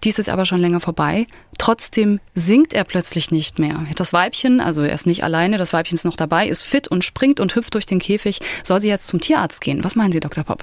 die 0.05 0.11
ist 0.11 0.29
aber 0.29 0.44
schon 0.44 0.61
länger 0.61 0.81
vorbei. 0.81 1.26
Trotzdem 1.59 2.20
singt 2.37 2.73
er 2.73 2.85
plötzlich 2.85 3.32
nicht 3.32 3.59
mehr. 3.59 3.85
Das 3.97 4.12
Weibchen, 4.12 4.61
also 4.61 4.82
er 4.82 4.94
ist 4.94 5.06
nicht 5.06 5.25
alleine, 5.25 5.59
das 5.59 5.73
Weibchen 5.73 5.97
ist 5.97 6.05
noch 6.05 6.17
dabei, 6.17 6.47
ist 6.47 6.65
fit 6.65 6.87
und 6.87 7.05
springt 7.05 7.41
und 7.41 7.55
hüpft 7.56 7.75
durch 7.75 7.87
den 7.87 7.99
Käfig. 7.99 8.38
Soll 8.62 8.81
sie 8.81 8.88
jetzt 8.88 9.09
zum 9.09 9.20
Tierarzt 9.20 9.61
gehen? 9.61 9.82
Was 9.82 9.97
meinen 9.97 10.12
Sie, 10.12 10.20
Dr. 10.20 10.44
Popp? 10.44 10.62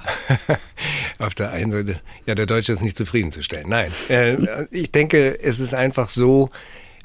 Auf 1.18 1.34
der 1.34 1.50
einen 1.50 1.70
Seite, 1.72 2.00
ja, 2.24 2.34
der 2.34 2.46
Deutsche 2.46 2.72
ist 2.72 2.80
nicht 2.82 2.96
zufriedenzustellen. 2.96 3.68
Nein, 3.68 3.90
äh, 4.08 4.64
ich 4.70 4.90
denke, 4.90 5.38
es 5.42 5.60
ist 5.60 5.74
einfach 5.74 6.08
so, 6.08 6.50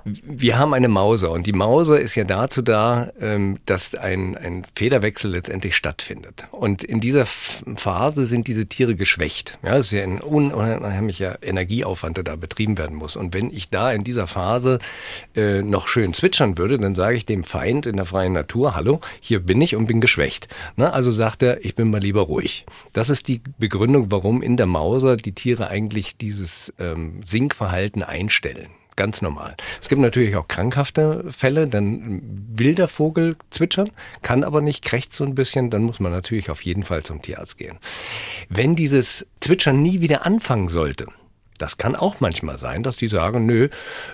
wir 0.05 0.57
haben 0.57 0.73
eine 0.73 0.87
Mauser 0.87 1.31
und 1.31 1.45
die 1.45 1.53
Mauser 1.53 1.99
ist 1.99 2.15
ja 2.15 2.23
dazu 2.23 2.61
da, 2.61 3.11
ähm, 3.19 3.57
dass 3.65 3.95
ein, 3.95 4.35
ein 4.37 4.63
Federwechsel 4.75 5.31
letztendlich 5.31 5.75
stattfindet. 5.75 6.45
Und 6.51 6.83
in 6.83 6.99
dieser 6.99 7.25
Phase 7.25 8.25
sind 8.25 8.47
diese 8.47 8.65
Tiere 8.65 8.95
geschwächt. 8.95 9.59
Ja, 9.63 9.77
es 9.77 9.87
ist 9.87 9.91
ja 9.91 10.03
ein 10.03 10.19
unheimlicher 10.19 11.39
Energieaufwand, 11.41 12.17
der 12.17 12.23
da 12.23 12.35
betrieben 12.35 12.77
werden 12.77 12.95
muss. 12.95 13.15
Und 13.15 13.33
wenn 13.33 13.51
ich 13.51 13.69
da 13.69 13.91
in 13.91 14.03
dieser 14.03 14.27
Phase 14.27 14.79
äh, 15.35 15.61
noch 15.61 15.87
schön 15.87 16.13
zwitschern 16.13 16.57
würde, 16.57 16.77
dann 16.77 16.95
sage 16.95 17.17
ich 17.17 17.25
dem 17.25 17.43
Feind 17.43 17.85
in 17.85 17.95
der 17.95 18.05
freien 18.05 18.33
Natur, 18.33 18.75
hallo, 18.75 19.01
hier 19.19 19.39
bin 19.39 19.61
ich 19.61 19.75
und 19.75 19.85
bin 19.85 20.01
geschwächt. 20.01 20.47
Ne? 20.75 20.91
Also 20.91 21.11
sagt 21.11 21.43
er, 21.43 21.63
ich 21.63 21.75
bin 21.75 21.89
mal 21.89 22.01
lieber 22.01 22.21
ruhig. 22.21 22.65
Das 22.93 23.09
ist 23.09 23.27
die 23.27 23.41
Begründung, 23.57 24.11
warum 24.11 24.41
in 24.41 24.57
der 24.57 24.65
Mauser 24.65 25.17
die 25.17 25.33
Tiere 25.33 25.67
eigentlich 25.67 26.17
dieses 26.17 26.73
ähm, 26.79 27.21
Sinkverhalten 27.25 28.03
einstellen. 28.03 28.69
Ganz 29.01 29.23
normal. 29.23 29.55
Es 29.81 29.89
gibt 29.89 29.99
natürlich 29.99 30.35
auch 30.35 30.47
krankhafte 30.47 31.25
Fälle, 31.31 31.67
dann 31.67 32.21
will 32.55 32.75
der 32.75 32.87
Vogel 32.87 33.35
zwitschern, 33.49 33.89
kann 34.21 34.43
aber 34.43 34.61
nicht, 34.61 34.85
krächzt 34.85 35.13
so 35.13 35.23
ein 35.23 35.33
bisschen, 35.33 35.71
dann 35.71 35.81
muss 35.81 35.99
man 35.99 36.11
natürlich 36.11 36.51
auf 36.51 36.63
jeden 36.63 36.83
Fall 36.83 37.01
zum 37.01 37.19
Tierarzt 37.19 37.57
gehen. 37.57 37.79
Wenn 38.47 38.75
dieses 38.75 39.25
Zwitschern 39.39 39.81
nie 39.81 40.01
wieder 40.01 40.23
anfangen 40.27 40.67
sollte, 40.67 41.07
das 41.57 41.77
kann 41.77 41.95
auch 41.95 42.19
manchmal 42.19 42.59
sein, 42.59 42.83
dass 42.83 42.95
die 42.95 43.07
sagen, 43.07 43.47
nö, 43.47 43.69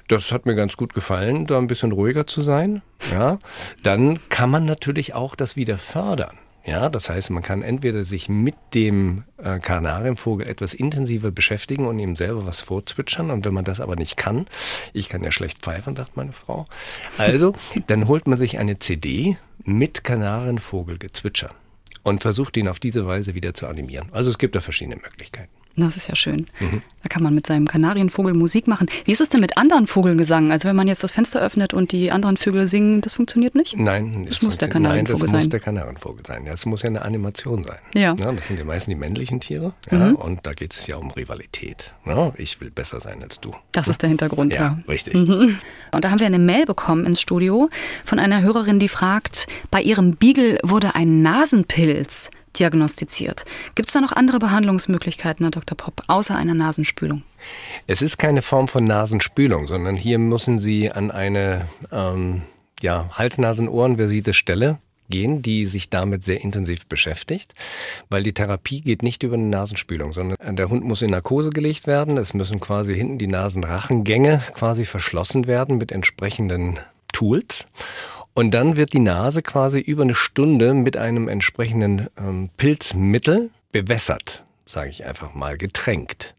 das 0.07 0.31
hat 0.31 0.45
mir 0.45 0.55
ganz 0.55 0.77
gut 0.77 0.93
gefallen, 0.93 1.45
da 1.47 1.57
ein 1.57 1.67
bisschen 1.67 1.91
ruhiger 1.91 2.25
zu 2.25 2.41
sein. 2.41 2.81
Ja, 3.11 3.39
dann 3.83 4.19
kann 4.29 4.49
man 4.49 4.63
natürlich 4.63 5.13
auch 5.13 5.35
das 5.35 5.57
wieder 5.57 5.77
fördern. 5.77 6.37
Ja, 6.67 6.89
das 6.89 7.09
heißt, 7.09 7.29
man 7.29 7.43
kann 7.43 7.61
entweder 7.61 8.03
sich 8.03 8.27
mit 8.27 8.55
dem 8.73 9.23
äh, 9.37 9.57
Kanarienvogel 9.57 10.49
etwas 10.49 10.73
intensiver 10.73 11.31
beschäftigen 11.31 11.85
und 11.85 11.97
ihm 11.97 12.17
selber 12.17 12.45
was 12.45 12.59
vorzwitschern. 12.59 13.31
Und 13.31 13.45
wenn 13.45 13.53
man 13.53 13.63
das 13.63 13.79
aber 13.79 13.95
nicht 13.95 14.17
kann, 14.17 14.47
ich 14.91 15.07
kann 15.07 15.23
ja 15.23 15.31
schlecht 15.31 15.59
pfeifen, 15.59 15.95
sagt 15.95 16.17
meine 16.17 16.33
Frau. 16.33 16.65
Also, 17.17 17.53
dann 17.87 18.09
holt 18.09 18.27
man 18.27 18.37
sich 18.37 18.59
eine 18.59 18.79
CD 18.79 19.37
mit 19.63 20.03
Kanarienvogelgezwitscher 20.03 21.49
und 22.03 22.21
versucht 22.21 22.57
ihn 22.57 22.67
auf 22.67 22.79
diese 22.79 23.07
Weise 23.07 23.33
wieder 23.33 23.53
zu 23.53 23.67
animieren. 23.67 24.09
Also 24.11 24.29
es 24.29 24.37
gibt 24.37 24.53
da 24.53 24.59
verschiedene 24.59 24.97
Möglichkeiten. 24.97 25.56
Das 25.79 25.95
ist 25.95 26.09
ja 26.09 26.15
schön. 26.15 26.47
Da 26.59 27.07
kann 27.09 27.21
man 27.21 27.35
mit 27.35 27.45
seinem 27.45 27.67
Kanarienvogel 27.67 28.33
Musik 28.33 28.67
machen. 28.67 28.87
Wie 29.05 29.11
ist 29.11 29.21
es 29.21 29.29
denn 29.29 29.41
mit 29.41 29.57
anderen 29.57 29.85
Vogelgesang? 29.85 30.51
Also 30.51 30.67
wenn 30.67 30.75
man 30.75 30.87
jetzt 30.87 31.03
das 31.03 31.11
Fenster 31.11 31.39
öffnet 31.39 31.73
und 31.73 31.91
die 31.91 32.11
anderen 32.11 32.35
Vögel 32.35 32.67
singen, 32.67 33.01
das 33.01 33.13
funktioniert 33.13 33.53
nicht? 33.53 33.77
Nein, 33.77 34.25
Das 34.25 34.41
muss 34.41 34.57
der 34.57 34.69
funktioniert- 34.69 34.73
Nein, 34.73 34.83
Kanarienvogel 34.83 35.21
das 35.21 35.29
sein. 35.29 35.39
muss 35.41 35.49
der 35.49 35.59
Kanarienvogel 35.59 36.25
sein. 36.25 36.45
Das 36.45 36.65
muss 36.65 36.81
ja 36.81 36.89
eine 36.89 37.03
Animation 37.03 37.63
sein. 37.63 37.77
Ja. 37.93 38.15
Mhm. 38.15 38.35
das 38.37 38.47
sind 38.47 38.57
ja 38.59 38.65
meistens 38.65 38.93
die 38.95 38.99
männlichen 38.99 39.39
Tiere. 39.39 39.73
Ja, 39.91 40.09
Und 40.11 40.45
da 40.47 40.53
geht 40.53 40.73
es 40.73 40.87
ja 40.87 40.97
um 40.97 41.11
Rivalität. 41.11 41.93
Ja, 42.07 42.33
ich 42.37 42.59
will 42.59 42.71
besser 42.71 42.99
sein 42.99 43.21
als 43.21 43.39
du. 43.39 43.51
Das 43.71 43.87
ist 43.87 44.01
der 44.01 44.09
Hintergrund, 44.09 44.53
ja. 44.55 44.61
Ja, 44.61 44.79
richtig. 44.89 45.13
Und 45.15 45.59
da 45.91 46.09
haben 46.09 46.19
wir 46.19 46.25
eine 46.25 46.39
Mail 46.39 46.65
bekommen 46.65 47.05
ins 47.05 47.21
Studio 47.21 47.69
von 48.03 48.17
einer 48.19 48.41
Hörerin, 48.41 48.79
die 48.79 48.89
fragt, 48.89 49.45
bei 49.69 49.81
ihrem 49.81 50.15
Beagle 50.15 50.57
wurde 50.63 50.95
ein 50.95 51.21
Nasenpilz 51.21 52.31
diagnostiziert. 52.59 53.45
Gibt 53.75 53.89
es 53.89 53.93
da 53.93 54.01
noch 54.01 54.13
andere 54.13 54.39
Behandlungsmöglichkeiten, 54.39 55.45
Herr 55.45 55.51
Dr. 55.51 55.77
Popp, 55.77 56.03
außer 56.07 56.35
einer 56.35 56.53
Nasenspülung? 56.53 57.23
Es 57.85 58.01
ist 58.01 58.17
keine 58.17 58.41
Form 58.41 58.67
von 58.67 58.83
Nasenspülung, 58.83 59.67
sondern 59.67 59.95
hier 59.95 60.19
müssen 60.19 60.59
Sie 60.59 60.91
an 60.91 61.11
eine 61.11 61.67
ähm, 61.91 62.41
ja, 62.81 63.09
Hals-, 63.13 63.37
Nasen-, 63.37 63.69
Ohrenversierte 63.69 64.33
Stelle 64.33 64.79
gehen, 65.09 65.41
die 65.41 65.65
sich 65.65 65.89
damit 65.89 66.23
sehr 66.23 66.41
intensiv 66.41 66.85
beschäftigt, 66.87 67.53
weil 68.09 68.23
die 68.23 68.33
Therapie 68.33 68.81
geht 68.81 69.03
nicht 69.03 69.23
über 69.23 69.35
eine 69.35 69.47
Nasenspülung, 69.47 70.13
sondern 70.13 70.55
der 70.55 70.69
Hund 70.69 70.83
muss 70.83 71.01
in 71.01 71.11
Narkose 71.11 71.49
gelegt 71.49 71.87
werden. 71.87 72.17
Es 72.17 72.33
müssen 72.33 72.59
quasi 72.59 72.95
hinten 72.95 73.17
die 73.17 73.27
Nasenrachengänge 73.27 74.41
quasi 74.53 74.85
verschlossen 74.85 75.47
werden 75.47 75.77
mit 75.77 75.91
entsprechenden 75.91 76.79
Tools. 77.13 77.67
Und 78.37 78.51
dann 78.51 78.75
wird 78.75 78.93
die 78.93 78.99
Nase 78.99 79.41
quasi 79.41 79.79
über 79.79 80.03
eine 80.03 80.13
Stunde 80.13 80.75
mit 80.75 80.95
einem 80.95 81.27
entsprechenden 81.27 82.05
ähm, 82.19 82.51
Pilzmittel 82.55 83.49
bewässert, 83.71 84.43
sage 84.67 84.89
ich 84.89 85.05
einfach 85.05 85.33
mal, 85.33 85.57
getränkt 85.57 86.35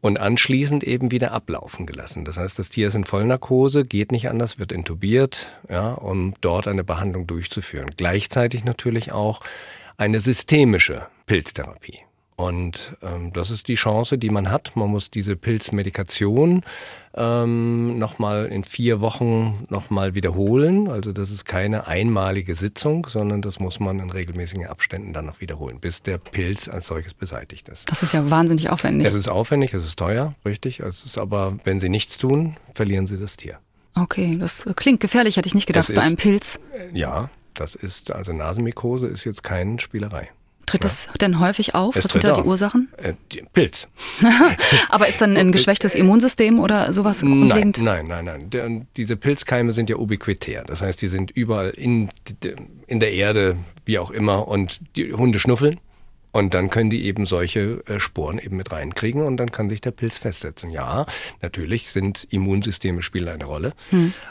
und 0.00 0.18
anschließend 0.18 0.82
eben 0.82 1.12
wieder 1.12 1.30
ablaufen 1.30 1.86
gelassen. 1.86 2.24
Das 2.24 2.38
heißt, 2.38 2.58
das 2.58 2.70
Tier 2.70 2.88
ist 2.88 2.96
in 2.96 3.04
Vollnarkose, 3.04 3.84
geht 3.84 4.10
nicht 4.10 4.28
anders, 4.28 4.58
wird 4.58 4.72
intubiert, 4.72 5.46
ja, 5.70 5.92
um 5.92 6.34
dort 6.40 6.66
eine 6.66 6.82
Behandlung 6.82 7.28
durchzuführen. 7.28 7.90
Gleichzeitig 7.96 8.64
natürlich 8.64 9.12
auch 9.12 9.40
eine 9.96 10.18
systemische 10.18 11.06
Pilztherapie. 11.26 12.00
Und 12.38 12.96
ähm, 13.02 13.32
das 13.32 13.50
ist 13.50 13.66
die 13.66 13.74
Chance, 13.74 14.16
die 14.16 14.30
man 14.30 14.48
hat. 14.52 14.76
Man 14.76 14.90
muss 14.90 15.10
diese 15.10 15.34
Pilzmedikation 15.34 16.62
ähm, 17.16 17.98
nochmal 17.98 18.46
in 18.46 18.62
vier 18.62 19.00
Wochen 19.00 19.66
nochmal 19.70 20.14
wiederholen. 20.14 20.88
Also 20.88 21.12
das 21.12 21.32
ist 21.32 21.46
keine 21.46 21.88
einmalige 21.88 22.54
Sitzung, 22.54 23.08
sondern 23.08 23.42
das 23.42 23.58
muss 23.58 23.80
man 23.80 23.98
in 23.98 24.10
regelmäßigen 24.10 24.68
Abständen 24.68 25.12
dann 25.12 25.26
noch 25.26 25.40
wiederholen, 25.40 25.80
bis 25.80 26.00
der 26.02 26.18
Pilz 26.18 26.68
als 26.68 26.86
solches 26.86 27.12
beseitigt 27.12 27.68
ist. 27.68 27.90
Das 27.90 28.04
ist 28.04 28.12
ja 28.12 28.30
wahnsinnig 28.30 28.70
aufwendig. 28.70 29.08
Es 29.08 29.14
ist 29.14 29.28
aufwendig, 29.28 29.74
es 29.74 29.84
ist 29.84 29.98
teuer, 29.98 30.36
richtig. 30.44 30.78
Es 30.78 31.04
ist 31.04 31.18
aber, 31.18 31.58
wenn 31.64 31.80
Sie 31.80 31.88
nichts 31.88 32.18
tun, 32.18 32.56
verlieren 32.72 33.08
Sie 33.08 33.18
das 33.18 33.36
Tier. 33.36 33.58
Okay, 33.96 34.36
das 34.38 34.64
klingt 34.76 35.00
gefährlich, 35.00 35.36
hätte 35.38 35.48
ich 35.48 35.56
nicht 35.56 35.66
gedacht, 35.66 35.88
Das 35.88 35.92
bei 35.94 36.00
ist- 36.02 36.06
einem 36.06 36.16
Pilz. 36.16 36.60
Ja, 36.92 37.30
das 37.54 37.74
ist, 37.74 38.12
also 38.12 38.32
Nasenmykose 38.32 39.08
ist 39.08 39.24
jetzt 39.24 39.42
keine 39.42 39.80
Spielerei. 39.80 40.28
Tritt 40.68 40.84
das 40.84 41.08
denn 41.20 41.40
häufig 41.40 41.74
auf? 41.74 41.96
Es 41.96 42.04
Was 42.04 42.12
sind 42.12 42.24
da 42.24 42.32
die 42.32 42.40
auf. 42.40 42.46
Ursachen? 42.46 42.88
Äh, 42.96 43.14
die- 43.32 43.42
Pilz. 43.52 43.88
Aber 44.88 45.08
ist 45.08 45.20
dann 45.20 45.36
ein 45.36 45.52
geschwächtes 45.52 45.94
Immunsystem 45.94 46.60
oder 46.60 46.92
sowas 46.92 47.22
Nein, 47.22 47.72
nein, 47.78 48.06
nein, 48.06 48.24
nein. 48.24 48.50
Der, 48.50 48.68
diese 48.96 49.16
Pilzkeime 49.16 49.72
sind 49.72 49.90
ja 49.90 49.96
ubiquitär. 49.96 50.64
Das 50.64 50.82
heißt, 50.82 51.00
die 51.02 51.08
sind 51.08 51.30
überall 51.30 51.70
in, 51.70 52.08
in 52.86 53.00
der 53.00 53.12
Erde, 53.12 53.56
wie 53.84 53.98
auch 53.98 54.10
immer, 54.10 54.46
und 54.48 54.80
die 54.96 55.12
Hunde 55.12 55.38
schnuffeln. 55.38 55.80
Und 56.30 56.52
dann 56.52 56.68
können 56.68 56.90
die 56.90 57.06
eben 57.06 57.24
solche 57.24 57.82
äh, 57.86 57.98
Sporen 57.98 58.38
eben 58.38 58.56
mit 58.58 58.70
reinkriegen 58.70 59.22
und 59.22 59.38
dann 59.38 59.50
kann 59.50 59.70
sich 59.70 59.80
der 59.80 59.92
Pilz 59.92 60.18
festsetzen. 60.18 60.70
Ja, 60.70 61.06
natürlich 61.40 61.88
sind 61.88 62.26
Immunsysteme 62.30 63.00
spielen 63.00 63.28
eine 63.28 63.46
Rolle, 63.46 63.72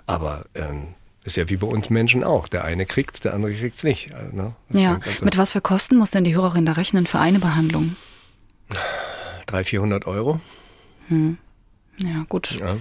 aber 0.05 0.45
ähm, 0.53 0.93
ist 1.27 1.35
ja 1.35 1.49
wie 1.49 1.57
bei 1.57 1.67
uns 1.67 1.89
Menschen 1.89 2.23
auch. 2.23 2.47
Der 2.47 2.63
eine 2.63 2.85
kriegt's, 2.85 3.19
der 3.19 3.33
andere 3.33 3.53
kriegt's 3.53 3.83
nicht. 3.83 4.13
Also, 4.13 4.35
ne? 4.35 4.55
Das 4.69 4.81
Ja, 4.81 4.99
mit 5.21 5.37
was 5.37 5.51
für 5.51 5.61
Kosten 5.61 5.97
muss 5.97 6.09
denn 6.09 6.23
die 6.23 6.33
Hörerin 6.33 6.65
da 6.65 6.71
rechnen 6.71 7.05
für 7.05 7.19
eine 7.19 7.39
Behandlung? 7.39 7.97
300, 9.45 9.67
400 9.67 10.07
Euro. 10.07 10.39
Ja, 11.09 12.25
gut. 12.29 12.57
Ja. 12.59 12.77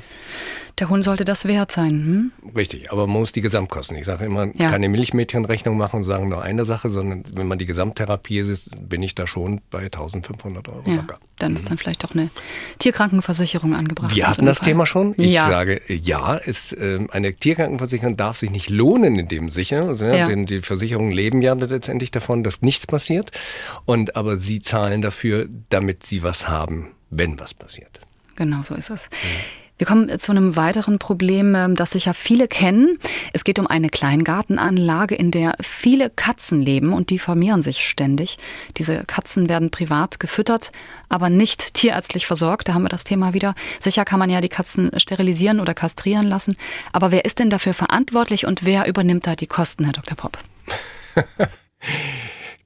Der 0.78 0.90
Hund 0.90 1.04
sollte 1.04 1.25
das 1.25 1.47
wert 1.47 1.73
sein. 1.73 2.33
Hm? 2.42 2.52
Richtig, 2.54 2.92
aber 2.92 3.06
man 3.06 3.21
muss 3.21 3.33
die 3.33 3.40
Gesamtkosten. 3.40 3.97
Ich 3.97 4.04
sage 4.04 4.26
immer, 4.26 4.49
Ja. 4.56 4.68
keine 4.71 4.90
Milchmädchenrechnung 4.90 5.76
machen 5.78 5.97
und 5.97 6.02
sagen 6.02 6.28
nur 6.28 6.42
eine 6.42 6.66
Sache, 6.66 6.90
sondern 6.90 7.25
wenn 7.33 7.47
man 7.49 7.59
die 7.59 7.64
Gesamttherapie 7.64 8.38
ist, 8.40 8.68
bin 8.87 9.02
ich 9.02 9.14
da 9.14 9.26
schon 9.26 9.62
bei 9.71 9.85
1500 9.88 10.68
Euro 10.68 10.83
Ja, 10.87 10.97
locker. 10.97 11.18
dann 11.38 11.56
ist 11.56 11.71
dann 11.71 11.78
vielleicht 11.78 12.04
doch 12.04 12.14
eine 12.14 12.30
Tierkrankenversicherung 12.78 13.75
angebracht. 13.75 14.14
Wir 14.14 14.28
hatten 14.28 14.45
das 14.45 14.59
Fall. 14.59 14.66
Thema 14.68 14.85
schon. 14.85 15.14
Ich 15.16 15.33
ja. 15.33 15.47
sage, 15.47 15.80
ja, 15.88 16.35
ist, 16.37 16.76
ähm, 16.78 17.09
eine 17.11 17.33
Tierkrankenversicherung 17.35 18.16
darf 18.18 18.37
sich 18.37 18.50
nicht 18.50 18.68
lohnen 18.68 19.18
in 19.18 19.28
dem 19.28 19.49
sicher, 19.50 19.95
ja, 19.95 20.14
Ja. 20.14 20.26
denn 20.26 20.45
die 20.47 20.61
Versicherungen 20.61 21.12
leben 21.12 21.40
ja 21.40 21.54
letztendlich 21.54 22.11
davon, 22.11 22.42
dass 22.45 22.61
nichts 22.62 22.87
passiert. 22.87 23.30
Und 23.87 24.14
aber 24.14 24.37
sie 24.37 24.59
zahlen 24.61 25.00
dafür, 25.00 25.49
damit 25.71 26.04
sie 26.04 26.23
was 26.23 26.49
haben, 26.49 26.88
wenn 27.09 27.38
was 27.40 27.54
passiert. 27.54 28.00
Genau, 28.37 28.62
so 28.62 28.75
ist 28.75 28.90
es. 28.90 29.09
Wir 29.78 29.87
kommen 29.87 30.18
zu 30.18 30.33
einem 30.33 30.56
weiteren 30.56 30.99
Problem, 30.99 31.54
ähm, 31.54 31.76
das 31.76 31.90
sicher 31.90 32.14
viele 32.14 32.49
kennen. 32.49 32.99
Es 33.33 33.45
geht 33.45 33.59
um 33.59 33.66
eine 33.66 33.90
Kleingartenanlage, 33.90 35.14
in 35.14 35.30
der 35.30 35.54
viele 35.61 36.09
Katzen 36.09 36.62
leben 36.62 36.92
und 36.92 37.11
die 37.11 37.18
vermehren 37.18 37.62
sich 37.62 37.87
ständig. 37.87 38.38
Diese 38.78 39.04
Katzen 39.04 39.49
werden 39.49 39.71
privat 39.71 40.18
gefüttert, 40.18 40.73
aber 41.09 41.28
nicht 41.28 41.75
tierärztlich 41.75 42.26
versorgt. 42.26 42.68
Da 42.68 42.75
haben 42.75 42.85
wir 42.85 42.88
das 42.88 43.04
Thema 43.04 43.35
wieder. 43.35 43.54
Sicher 43.80 44.04
kann 44.04 44.18
man 44.18 44.30
ja 44.30 44.40
die 44.40 44.49
Katzen 44.49 44.90
sterilisieren 44.99 45.61
oder 45.61 45.75
kastrieren 45.75 46.26
lassen. 46.26 46.56
Aber 46.92 47.11
wer 47.11 47.26
ist 47.26 47.38
denn 47.38 47.50
dafür 47.50 47.75
verantwortlich 47.75 48.47
und 48.47 48.64
wer 48.64 48.88
übernimmt 48.88 49.26
da 49.26 49.37
die 49.37 49.47
Kosten, 49.47 49.85
Herr 49.85 49.92
Dr. 49.92 50.16
Popp? 50.16 50.38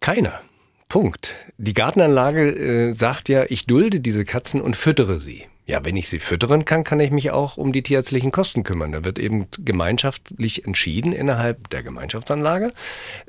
Keiner. 0.01 0.41
Punkt. 0.89 1.37
Die 1.57 1.73
Gartenanlage 1.73 2.91
äh, 2.91 2.93
sagt 2.93 3.29
ja, 3.29 3.45
ich 3.49 3.67
dulde 3.67 4.01
diese 4.01 4.25
Katzen 4.25 4.61
und 4.61 4.77
füttere 4.77 5.21
sie. 5.21 5.47
Ja, 5.71 5.85
wenn 5.85 5.95
ich 5.95 6.09
sie 6.09 6.19
füttern 6.19 6.65
kann, 6.65 6.83
kann 6.83 6.99
ich 6.99 7.13
mich 7.13 7.31
auch 7.31 7.57
um 7.57 7.73
die 7.73 7.85
tierärztlichen 7.85 8.33
Kosten 8.33 8.65
kümmern. 8.65 8.91
Da 8.91 9.05
wird 9.05 9.21
eben 9.21 9.47
gemeinschaftlich 9.57 10.65
entschieden 10.65 11.13
innerhalb 11.13 11.71
der 11.71 11.85
Gemeinschaftsanlage. 11.85 12.73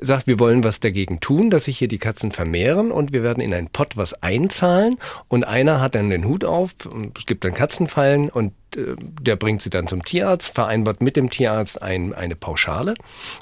Sagt, 0.00 0.26
wir 0.26 0.40
wollen 0.40 0.64
was 0.64 0.80
dagegen 0.80 1.20
tun, 1.20 1.50
dass 1.50 1.66
sich 1.66 1.78
hier 1.78 1.86
die 1.86 1.98
Katzen 1.98 2.32
vermehren 2.32 2.90
und 2.90 3.12
wir 3.12 3.22
werden 3.22 3.44
in 3.44 3.54
einen 3.54 3.68
Pott 3.68 3.96
was 3.96 4.24
einzahlen 4.24 4.98
und 5.28 5.44
einer 5.44 5.80
hat 5.80 5.94
dann 5.94 6.10
den 6.10 6.24
Hut 6.24 6.44
auf, 6.44 6.74
es 7.16 7.26
gibt 7.26 7.44
dann 7.44 7.54
Katzenfallen 7.54 8.28
und 8.28 8.54
der 8.76 9.36
bringt 9.36 9.62
sie 9.62 9.70
dann 9.70 9.86
zum 9.88 10.04
Tierarzt, 10.04 10.54
vereinbart 10.54 11.00
mit 11.02 11.16
dem 11.16 11.30
Tierarzt 11.30 11.82
ein, 11.82 12.12
eine 12.14 12.36
Pauschale 12.36 12.94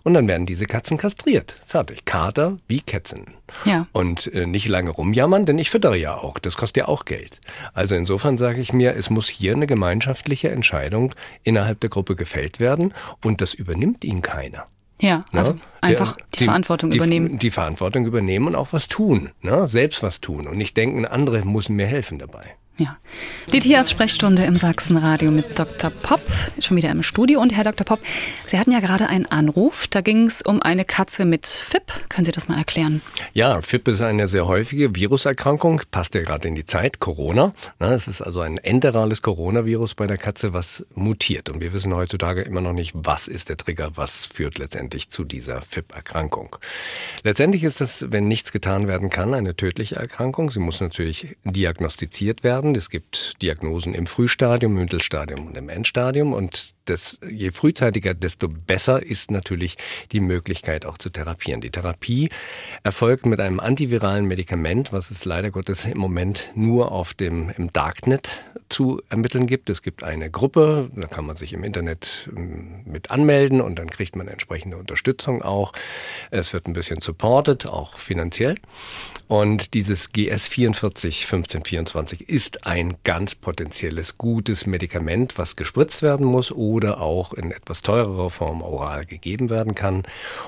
und 0.03 0.15
dann 0.15 0.29
werden 0.29 0.47
diese 0.47 0.67
Katzen 0.67 0.97
kastriert. 0.99 1.61
Fertig. 1.67 2.05
Kater 2.05 2.57
wie 2.69 2.81
Kätzen. 2.81 3.27
Ja. 3.65 3.87
Und 3.93 4.33
äh, 4.35 4.47
nicht 4.47 4.69
lange 4.69 4.91
rumjammern, 4.91 5.47
denn 5.47 5.59
ich 5.59 5.71
füttere 5.71 5.97
ja 5.97 6.15
auch. 6.17 6.39
Das 6.39 6.57
kostet 6.57 6.79
ja 6.83 6.89
auch 6.89 7.05
Geld. 7.05 7.41
Also 7.75 7.95
insofern 7.95 8.39
sage 8.39 8.61
ich 8.61 8.73
mir, 8.73 8.95
es 8.97 9.11
muss 9.11 9.29
hier 9.29 9.53
eine 9.55 9.67
gemeinschaftliche 9.67 10.51
Entscheidung 10.51 11.15
innerhalb 11.43 11.81
der 11.81 11.91
Gruppe 11.91 12.17
gefällt 12.17 12.61
werden 12.61 12.95
und 13.25 13.41
das 13.41 13.55
übernimmt 13.55 14.05
ihn 14.05 14.23
keiner. 14.23 14.67
Ja, 15.01 15.25
also 15.33 15.55
Ne? 15.55 15.61
einfach 15.81 16.17
Der- 16.17 16.25
die, 16.41 16.45
Verantwortung 16.45 16.91
die, 16.91 16.99
übernehmen. 16.99 17.39
Die 17.39 17.51
Verantwortung 17.51 18.05
übernehmen 18.05 18.49
und 18.49 18.55
auch 18.55 18.73
was 18.73 18.87
tun. 18.89 19.31
Ne? 19.41 19.67
Selbst 19.67 20.03
was 20.03 20.21
tun 20.21 20.47
und 20.47 20.59
nicht 20.59 20.77
denken, 20.77 21.07
andere 21.07 21.43
müssen 21.45 21.75
mir 21.77 21.87
helfen 21.87 22.19
dabei. 22.19 22.45
Ja. 22.81 22.97
Die 23.53 23.61
Tierarztsprechstunde 23.61 24.45
im 24.45 24.57
Sachsenradio 24.57 25.31
mit 25.31 25.59
Dr. 25.59 25.93
Ist 26.57 26.67
schon 26.67 26.79
wieder 26.79 26.91
im 26.91 27.03
Studio. 27.03 27.39
Und 27.39 27.55
Herr 27.55 27.65
Dr. 27.65 27.85
Popp, 27.85 28.01
Sie 28.47 28.59
hatten 28.59 28.73
ja 28.73 28.81
gerade 28.81 29.07
einen 29.07 29.27
Anruf. 29.27 29.87
Da 29.87 30.01
ging 30.01 30.27
es 30.27 30.41
um 30.41 30.63
eine 30.63 30.87
Katze 30.87 31.27
mit 31.27 31.47
FIP. 31.47 32.09
Können 32.09 32.25
Sie 32.25 32.33
das 32.33 32.49
mal 32.49 32.57
erklären? 32.57 33.03
Ja, 33.35 33.61
FIP 33.61 33.89
ist 33.89 34.01
eine 34.01 34.29
sehr 34.29 34.47
häufige 34.47 34.95
Viruserkrankung, 34.95 35.83
passt 35.91 36.15
ja 36.15 36.23
gerade 36.23 36.49
in 36.49 36.55
die 36.55 36.65
Zeit, 36.65 37.01
Corona. 37.01 37.53
Na, 37.79 37.93
Es 37.93 38.09
ist 38.09 38.23
also 38.23 38.41
ein 38.41 38.57
enterales 38.57 39.21
Coronavirus 39.21 39.95
bei 39.95 40.07
der 40.07 40.17
Katze, 40.17 40.55
was 40.55 40.87
mutiert. 40.95 41.51
Und 41.51 41.61
wir 41.61 41.75
wissen 41.75 41.95
heutzutage 41.95 42.41
immer 42.41 42.63
noch 42.63 42.73
nicht, 42.73 42.93
was 42.95 43.29
ist 43.29 43.51
der 43.51 43.59
Trigger, 43.59 43.91
was 43.97 44.25
führt 44.25 44.57
letztendlich 44.57 45.11
zu 45.11 45.25
dieser 45.25 45.61
FIP-Erkrankung. 45.61 46.57
Letztendlich 47.25 47.63
ist 47.63 47.83
das, 47.83 48.07
wenn 48.09 48.27
nichts 48.27 48.53
getan 48.53 48.89
werden 48.89 49.11
kann, 49.11 49.35
eine 49.35 49.55
tödliche 49.55 49.97
Erkrankung. 49.97 50.51
Sie 50.51 50.61
muss 50.61 50.81
natürlich 50.81 51.37
diagnostiziert 51.45 52.43
werden. 52.43 52.70
Es 52.77 52.91
gibt 52.91 53.41
Diagnosen 53.43 53.95
im 53.95 54.07
Frühstadium, 54.07 54.77
im 54.77 54.83
Mittelstadium 54.83 55.47
und 55.49 55.57
im 55.57 55.69
Endstadium. 55.69 56.33
Und 56.33 56.75
das, 56.85 57.19
je 57.29 57.51
frühzeitiger, 57.51 58.15
desto 58.15 58.49
besser 58.49 59.05
ist 59.05 59.31
natürlich 59.31 59.77
die 60.13 60.21
Möglichkeit 60.21 60.87
auch 60.87 60.99
zu 60.99 61.11
therapieren. 61.11 61.61
Die 61.61 61.71
Therapie 61.71 62.31
erfolgt 62.83 63.27
mit 63.27 63.41
einem 63.41 63.61
antiviralen 63.61 64.27
Medikament, 64.27 64.93
was 64.93 65.11
es 65.11 65.25
leider 65.25 65.51
Gottes 65.51 65.85
im 65.85 65.99
Moment 65.99 66.51
nur 66.55 66.93
auf 66.93 67.15
dem, 67.15 67.51
im 67.57 67.71
Darknet 67.71 68.45
zu 68.69 69.03
ermitteln 69.09 69.47
gibt. 69.47 69.69
Es 69.69 69.83
gibt 69.83 70.03
eine 70.05 70.31
Gruppe, 70.31 70.91
da 70.95 71.07
kann 71.09 71.27
man 71.27 71.37
sich 71.37 71.53
im 71.53 71.65
Internet 71.65 72.31
ähm, 72.37 72.83
mit 72.85 73.11
anmelden 73.11 73.61
und 73.61 73.79
dann 73.79 73.91
kriegt 73.91 74.17
man 74.17 74.29
entsprechende 74.29 74.77
Unterstützung 74.77 75.43
auch. 75.43 75.73
Es 76.31 76.53
wird 76.53 76.67
ein 76.67 76.73
bisschen 76.73 77.01
supported, 77.01 77.67
auch 77.67 77.99
finanziell. 77.99 78.55
Und 79.29 79.75
dieses 79.75 80.13
GS 80.13 80.49
44 80.49 81.25
1524 81.25 82.29
ist 82.29 82.67
ein 82.67 82.95
ganz 83.05 83.35
potenzielles 83.35 84.19
gutes 84.19 84.67
Medikament, 84.67 85.39
was 85.39 85.57
gespritzt 85.57 86.03
werden 86.03 86.27
muss 86.27 86.51
oder 86.81 87.03
auch 87.03 87.35
in 87.35 87.53
etwas 87.53 87.83
teurerer 87.83 88.31
Form 88.31 88.63
oral 88.63 89.05
gegeben 89.05 89.51
werden 89.51 89.75
kann. 89.75 90.05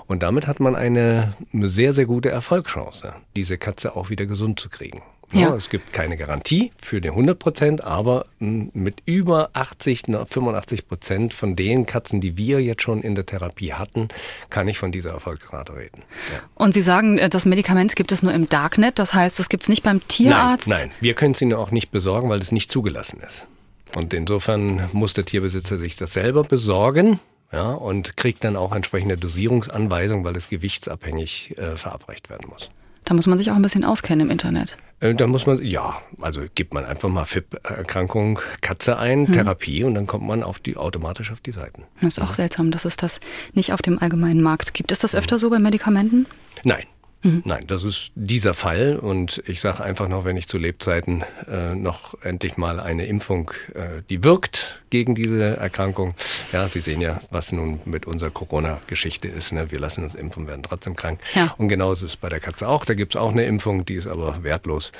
Und 0.06 0.22
damit 0.22 0.46
hat 0.46 0.60
man 0.60 0.74
eine 0.76 1.34
sehr, 1.52 1.92
sehr 1.92 2.06
gute 2.06 2.30
Erfolgschance, 2.30 3.12
diese 3.36 3.58
Katze 3.58 3.96
auch 3.96 4.08
wieder 4.08 4.24
gesund 4.24 4.58
zu 4.58 4.70
kriegen. 4.70 5.02
Ja. 5.32 5.54
Es 5.54 5.70
gibt 5.70 5.92
keine 5.92 6.16
Garantie 6.16 6.72
für 6.76 7.00
die 7.00 7.08
100 7.08 7.38
Prozent, 7.38 7.84
aber 7.84 8.26
mh, 8.38 8.68
mit 8.74 9.02
über 9.06 9.50
80, 9.54 10.02
na, 10.08 10.24
85 10.24 10.88
Prozent 10.88 11.32
von 11.32 11.56
den 11.56 11.86
Katzen, 11.86 12.20
die 12.20 12.36
wir 12.36 12.62
jetzt 12.62 12.82
schon 12.82 13.02
in 13.02 13.14
der 13.14 13.24
Therapie 13.24 13.72
hatten, 13.72 14.08
kann 14.50 14.68
ich 14.68 14.78
von 14.78 14.92
dieser 14.92 15.10
Erfolgsrate 15.10 15.74
reden. 15.74 16.02
Ja. 16.32 16.40
Und 16.54 16.74
Sie 16.74 16.82
sagen, 16.82 17.18
äh, 17.18 17.30
das 17.30 17.46
Medikament 17.46 17.96
gibt 17.96 18.12
es 18.12 18.22
nur 18.22 18.34
im 18.34 18.48
Darknet. 18.48 18.98
Das 18.98 19.14
heißt, 19.14 19.40
es 19.40 19.48
gibt 19.48 19.62
es 19.62 19.68
nicht 19.70 19.82
beim 19.82 20.06
Tierarzt. 20.06 20.68
Nein, 20.68 20.78
nein, 20.88 20.90
wir 21.00 21.14
können 21.14 21.32
es 21.32 21.40
ihnen 21.40 21.54
auch 21.54 21.70
nicht 21.70 21.90
besorgen, 21.90 22.28
weil 22.28 22.40
es 22.40 22.52
nicht 22.52 22.70
zugelassen 22.70 23.20
ist. 23.26 23.46
Und 23.94 24.14
insofern 24.14 24.88
muss 24.92 25.14
der 25.14 25.24
Tierbesitzer 25.24 25.78
sich 25.78 25.96
das 25.96 26.14
selber 26.14 26.42
besorgen. 26.42 27.20
ja, 27.52 27.72
und 27.72 28.16
kriegt 28.16 28.44
dann 28.44 28.56
auch 28.56 28.74
entsprechende 28.74 29.16
Dosierungsanweisungen, 29.16 30.24
weil 30.24 30.36
es 30.36 30.48
gewichtsabhängig 30.48 31.58
äh, 31.58 31.76
verabreicht 31.76 32.30
werden 32.30 32.48
muss. 32.48 32.70
Da 33.04 33.14
muss 33.14 33.26
man 33.26 33.36
sich 33.36 33.50
auch 33.50 33.56
ein 33.56 33.62
bisschen 33.62 33.84
auskennen 33.84 34.26
im 34.26 34.30
Internet. 34.30 34.78
Äh, 35.00 35.14
da 35.14 35.26
muss 35.26 35.44
man, 35.46 35.62
ja, 35.62 36.00
also 36.20 36.42
gibt 36.54 36.72
man 36.72 36.84
einfach 36.84 37.08
mal 37.08 37.24
FIP-Erkrankung 37.24 38.38
Katze 38.60 38.98
ein, 38.98 39.26
hm. 39.26 39.32
Therapie 39.32 39.84
und 39.84 39.94
dann 39.94 40.06
kommt 40.06 40.26
man 40.26 40.42
auf 40.42 40.60
die, 40.60 40.76
automatisch 40.76 41.32
auf 41.32 41.40
die 41.40 41.52
Seiten. 41.52 41.82
Das 42.00 42.16
ist 42.16 42.22
auch 42.22 42.32
seltsam, 42.32 42.70
dass 42.70 42.84
es 42.84 42.96
das 42.96 43.20
nicht 43.54 43.72
auf 43.72 43.82
dem 43.82 43.98
allgemeinen 43.98 44.40
Markt 44.40 44.72
gibt. 44.72 44.92
Ist 44.92 45.02
das 45.02 45.14
öfter 45.14 45.38
so 45.38 45.50
bei 45.50 45.58
Medikamenten? 45.58 46.26
Nein, 46.62 46.84
Mhm. 47.22 47.42
Nein, 47.44 47.64
das 47.66 47.84
ist 47.84 48.10
dieser 48.14 48.54
Fall 48.54 48.96
und 48.96 49.42
ich 49.46 49.60
sage 49.60 49.82
einfach 49.82 50.08
noch, 50.08 50.24
wenn 50.24 50.36
ich 50.36 50.48
zu 50.48 50.58
Lebzeiten 50.58 51.24
äh, 51.50 51.74
noch 51.74 52.14
endlich 52.22 52.56
mal 52.56 52.80
eine 52.80 53.06
Impfung, 53.06 53.52
äh, 53.74 54.02
die 54.10 54.24
wirkt 54.24 54.82
gegen 54.90 55.14
diese 55.14 55.56
Erkrankung. 55.56 56.14
Ja, 56.52 56.68
Sie 56.68 56.80
sehen 56.80 57.00
ja, 57.00 57.20
was 57.30 57.52
nun 57.52 57.80
mit 57.84 58.06
unserer 58.06 58.30
Corona-Geschichte 58.30 59.28
ist. 59.28 59.52
Ne? 59.52 59.70
Wir 59.70 59.78
lassen 59.78 60.04
uns 60.04 60.14
impfen, 60.14 60.46
werden 60.46 60.62
trotzdem 60.62 60.96
krank. 60.96 61.20
Ja. 61.34 61.54
Und 61.58 61.68
genauso 61.68 62.06
ist 62.06 62.12
es 62.12 62.16
bei 62.16 62.28
der 62.28 62.40
Katze 62.40 62.68
auch. 62.68 62.84
Da 62.84 62.94
gibt 62.94 63.14
es 63.14 63.20
auch 63.20 63.30
eine 63.30 63.44
Impfung, 63.44 63.84
die 63.84 63.94
ist 63.94 64.06
aber 64.06 64.42
wertlos. 64.42 64.92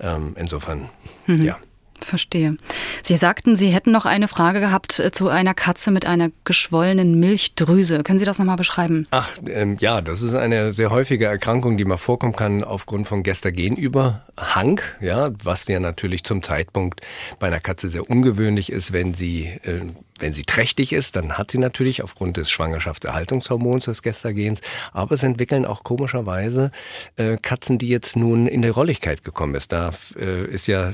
Ähm, 0.00 0.36
insofern, 0.38 0.90
mhm. 1.26 1.44
ja. 1.44 1.58
Verstehe. 2.04 2.56
Sie 3.02 3.16
sagten, 3.16 3.56
Sie 3.56 3.68
hätten 3.68 3.92
noch 3.92 4.06
eine 4.06 4.28
Frage 4.28 4.60
gehabt 4.60 4.98
äh, 4.98 5.12
zu 5.12 5.28
einer 5.28 5.54
Katze 5.54 5.90
mit 5.90 6.06
einer 6.06 6.30
geschwollenen 6.44 7.18
Milchdrüse. 7.20 8.02
Können 8.02 8.18
Sie 8.18 8.24
das 8.24 8.38
nochmal 8.38 8.56
beschreiben? 8.56 9.06
Ach, 9.10 9.28
ähm, 9.46 9.76
ja, 9.80 10.00
das 10.00 10.22
ist 10.22 10.34
eine 10.34 10.72
sehr 10.72 10.90
häufige 10.90 11.26
Erkrankung, 11.26 11.76
die 11.76 11.84
mal 11.84 11.96
vorkommen 11.96 12.34
kann 12.34 12.64
aufgrund 12.64 13.06
von 13.06 13.22
Gestagenüberhang, 13.22 14.80
ja, 15.00 15.30
was 15.42 15.66
ja 15.68 15.80
natürlich 15.80 16.24
zum 16.24 16.42
Zeitpunkt 16.42 17.00
bei 17.38 17.46
einer 17.46 17.60
Katze 17.60 17.88
sehr 17.88 18.08
ungewöhnlich 18.08 18.70
ist, 18.70 18.92
wenn 18.92 19.14
sie 19.14 19.46
äh, 19.62 19.82
wenn 20.20 20.32
sie 20.34 20.44
trächtig 20.44 20.92
ist, 20.92 21.16
dann 21.16 21.38
hat 21.38 21.50
sie 21.50 21.58
natürlich 21.58 22.02
aufgrund 22.02 22.36
des 22.36 22.50
Schwangerschaftserhaltungshormons 22.50 23.86
des 23.86 24.02
Gestagens, 24.02 24.60
aber 24.92 25.14
es 25.14 25.22
entwickeln 25.22 25.64
auch 25.64 25.82
komischerweise 25.82 26.70
äh, 27.16 27.36
Katzen, 27.36 27.78
die 27.78 27.88
jetzt 27.88 28.16
nun 28.16 28.46
in 28.46 28.62
der 28.62 28.72
Rolligkeit 28.72 29.24
gekommen 29.24 29.54
ist. 29.54 29.72
Da 29.72 29.92
äh, 30.16 30.44
ist 30.46 30.66
ja 30.66 30.92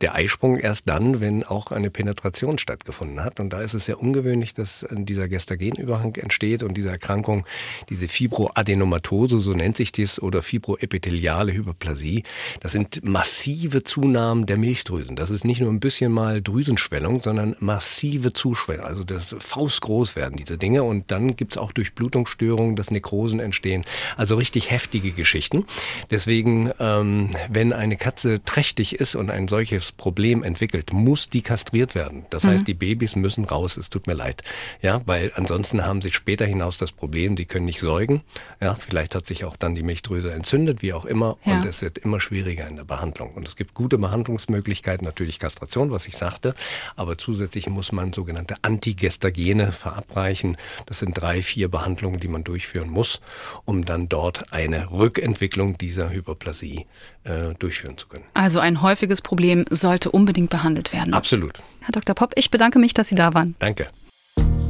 der 0.00 0.14
Eisprung 0.14 0.56
erst 0.56 0.88
dann, 0.88 1.20
wenn 1.20 1.44
auch 1.44 1.72
eine 1.72 1.90
Penetration 1.90 2.58
stattgefunden 2.58 3.22
hat. 3.24 3.40
Und 3.40 3.52
da 3.52 3.62
ist 3.62 3.74
es 3.74 3.86
sehr 3.86 4.00
ungewöhnlich, 4.00 4.54
dass 4.54 4.86
dieser 4.90 5.28
Gestagenüberhang 5.28 6.14
entsteht 6.16 6.62
und 6.62 6.76
diese 6.76 6.90
Erkrankung, 6.90 7.44
diese 7.88 8.08
Fibroadenomatose, 8.08 9.40
so 9.40 9.52
nennt 9.52 9.76
sich 9.76 9.92
dies, 9.92 10.20
oder 10.20 10.42
fibroepitheliale 10.42 11.52
Hyperplasie, 11.52 12.22
das 12.60 12.72
sind 12.72 13.04
massive 13.04 13.82
Zunahmen 13.82 14.46
der 14.46 14.56
Milchdrüsen. 14.56 15.16
Das 15.16 15.30
ist 15.30 15.44
nicht 15.44 15.60
nur 15.60 15.70
ein 15.70 15.80
bisschen 15.80 16.12
mal 16.12 16.40
Drüsenschwellung, 16.40 17.22
sondern 17.22 17.56
massive 17.60 18.32
Zuschwellung 18.32 18.67
werden. 18.68 18.84
Also 18.84 19.04
das 19.04 19.34
faustgroß 19.38 20.16
werden 20.16 20.36
diese 20.36 20.58
Dinge 20.58 20.82
und 20.82 21.10
dann 21.10 21.36
gibt 21.36 21.52
es 21.52 21.58
auch 21.58 21.72
Durchblutungsstörungen, 21.72 22.76
dass 22.76 22.90
Nekrosen 22.90 23.40
entstehen. 23.40 23.84
Also 24.16 24.36
richtig 24.36 24.70
heftige 24.70 25.12
Geschichten. 25.12 25.64
Deswegen, 26.10 26.70
ähm, 26.78 27.30
wenn 27.48 27.72
eine 27.72 27.96
Katze 27.96 28.42
trächtig 28.44 28.96
ist 28.96 29.14
und 29.14 29.30
ein 29.30 29.48
solches 29.48 29.92
Problem 29.92 30.42
entwickelt, 30.42 30.92
muss 30.92 31.28
die 31.28 31.42
kastriert 31.42 31.94
werden. 31.94 32.26
Das 32.30 32.44
mhm. 32.44 32.50
heißt, 32.50 32.68
die 32.68 32.74
Babys 32.74 33.16
müssen 33.16 33.44
raus. 33.44 33.76
Es 33.76 33.90
tut 33.90 34.06
mir 34.06 34.14
leid. 34.14 34.42
Ja, 34.82 35.00
weil 35.06 35.32
ansonsten 35.34 35.84
haben 35.84 36.00
sie 36.00 36.12
später 36.12 36.46
hinaus 36.46 36.78
das 36.78 36.92
Problem, 36.92 37.36
die 37.36 37.46
können 37.46 37.66
nicht 37.66 37.80
säugen. 37.80 38.22
Ja, 38.60 38.74
vielleicht 38.74 39.14
hat 39.14 39.26
sich 39.26 39.44
auch 39.44 39.56
dann 39.56 39.74
die 39.74 39.82
Milchdrüse 39.82 40.32
entzündet, 40.32 40.82
wie 40.82 40.92
auch 40.92 41.04
immer. 41.04 41.36
Ja. 41.44 41.56
Und 41.56 41.64
es 41.64 41.82
wird 41.82 41.98
immer 41.98 42.20
schwieriger 42.20 42.66
in 42.68 42.76
der 42.76 42.84
Behandlung. 42.84 43.34
Und 43.34 43.46
es 43.46 43.56
gibt 43.56 43.74
gute 43.74 43.98
Behandlungsmöglichkeiten, 43.98 45.04
natürlich 45.04 45.38
Kastration, 45.38 45.90
was 45.90 46.06
ich 46.06 46.16
sagte. 46.16 46.54
Aber 46.96 47.18
zusätzlich 47.18 47.68
muss 47.68 47.92
man 47.92 48.12
sogenannte 48.12 48.56
Antigestagene 48.62 49.72
verabreichen. 49.72 50.56
Das 50.86 51.00
sind 51.00 51.20
drei, 51.20 51.42
vier 51.42 51.68
Behandlungen, 51.68 52.20
die 52.20 52.28
man 52.28 52.44
durchführen 52.44 52.90
muss, 52.90 53.20
um 53.64 53.84
dann 53.84 54.08
dort 54.08 54.52
eine 54.52 54.90
Rückentwicklung 54.90 55.78
dieser 55.78 56.10
Hyperplasie 56.10 56.86
äh, 57.24 57.54
durchführen 57.58 57.98
zu 57.98 58.08
können. 58.08 58.24
Also 58.34 58.58
ein 58.60 58.82
häufiges 58.82 59.22
Problem 59.22 59.64
sollte 59.70 60.10
unbedingt 60.10 60.50
behandelt 60.50 60.92
werden. 60.92 61.14
Absolut. 61.14 61.58
Herr 61.80 61.92
Dr. 61.92 62.14
Popp, 62.14 62.32
ich 62.36 62.50
bedanke 62.50 62.78
mich, 62.78 62.94
dass 62.94 63.08
Sie 63.08 63.14
da 63.14 63.34
waren. 63.34 63.54
Danke. 63.58 63.86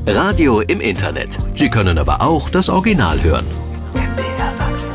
Radio 0.06 0.60
im 0.60 0.80
Internet. 0.80 1.36
Sie 1.54 1.68
können 1.68 1.98
aber 1.98 2.22
auch 2.22 2.48
das 2.48 2.68
Original 2.68 3.22
hören. 3.22 3.46
MDR 3.94 4.50
Sachsen. 4.50 4.94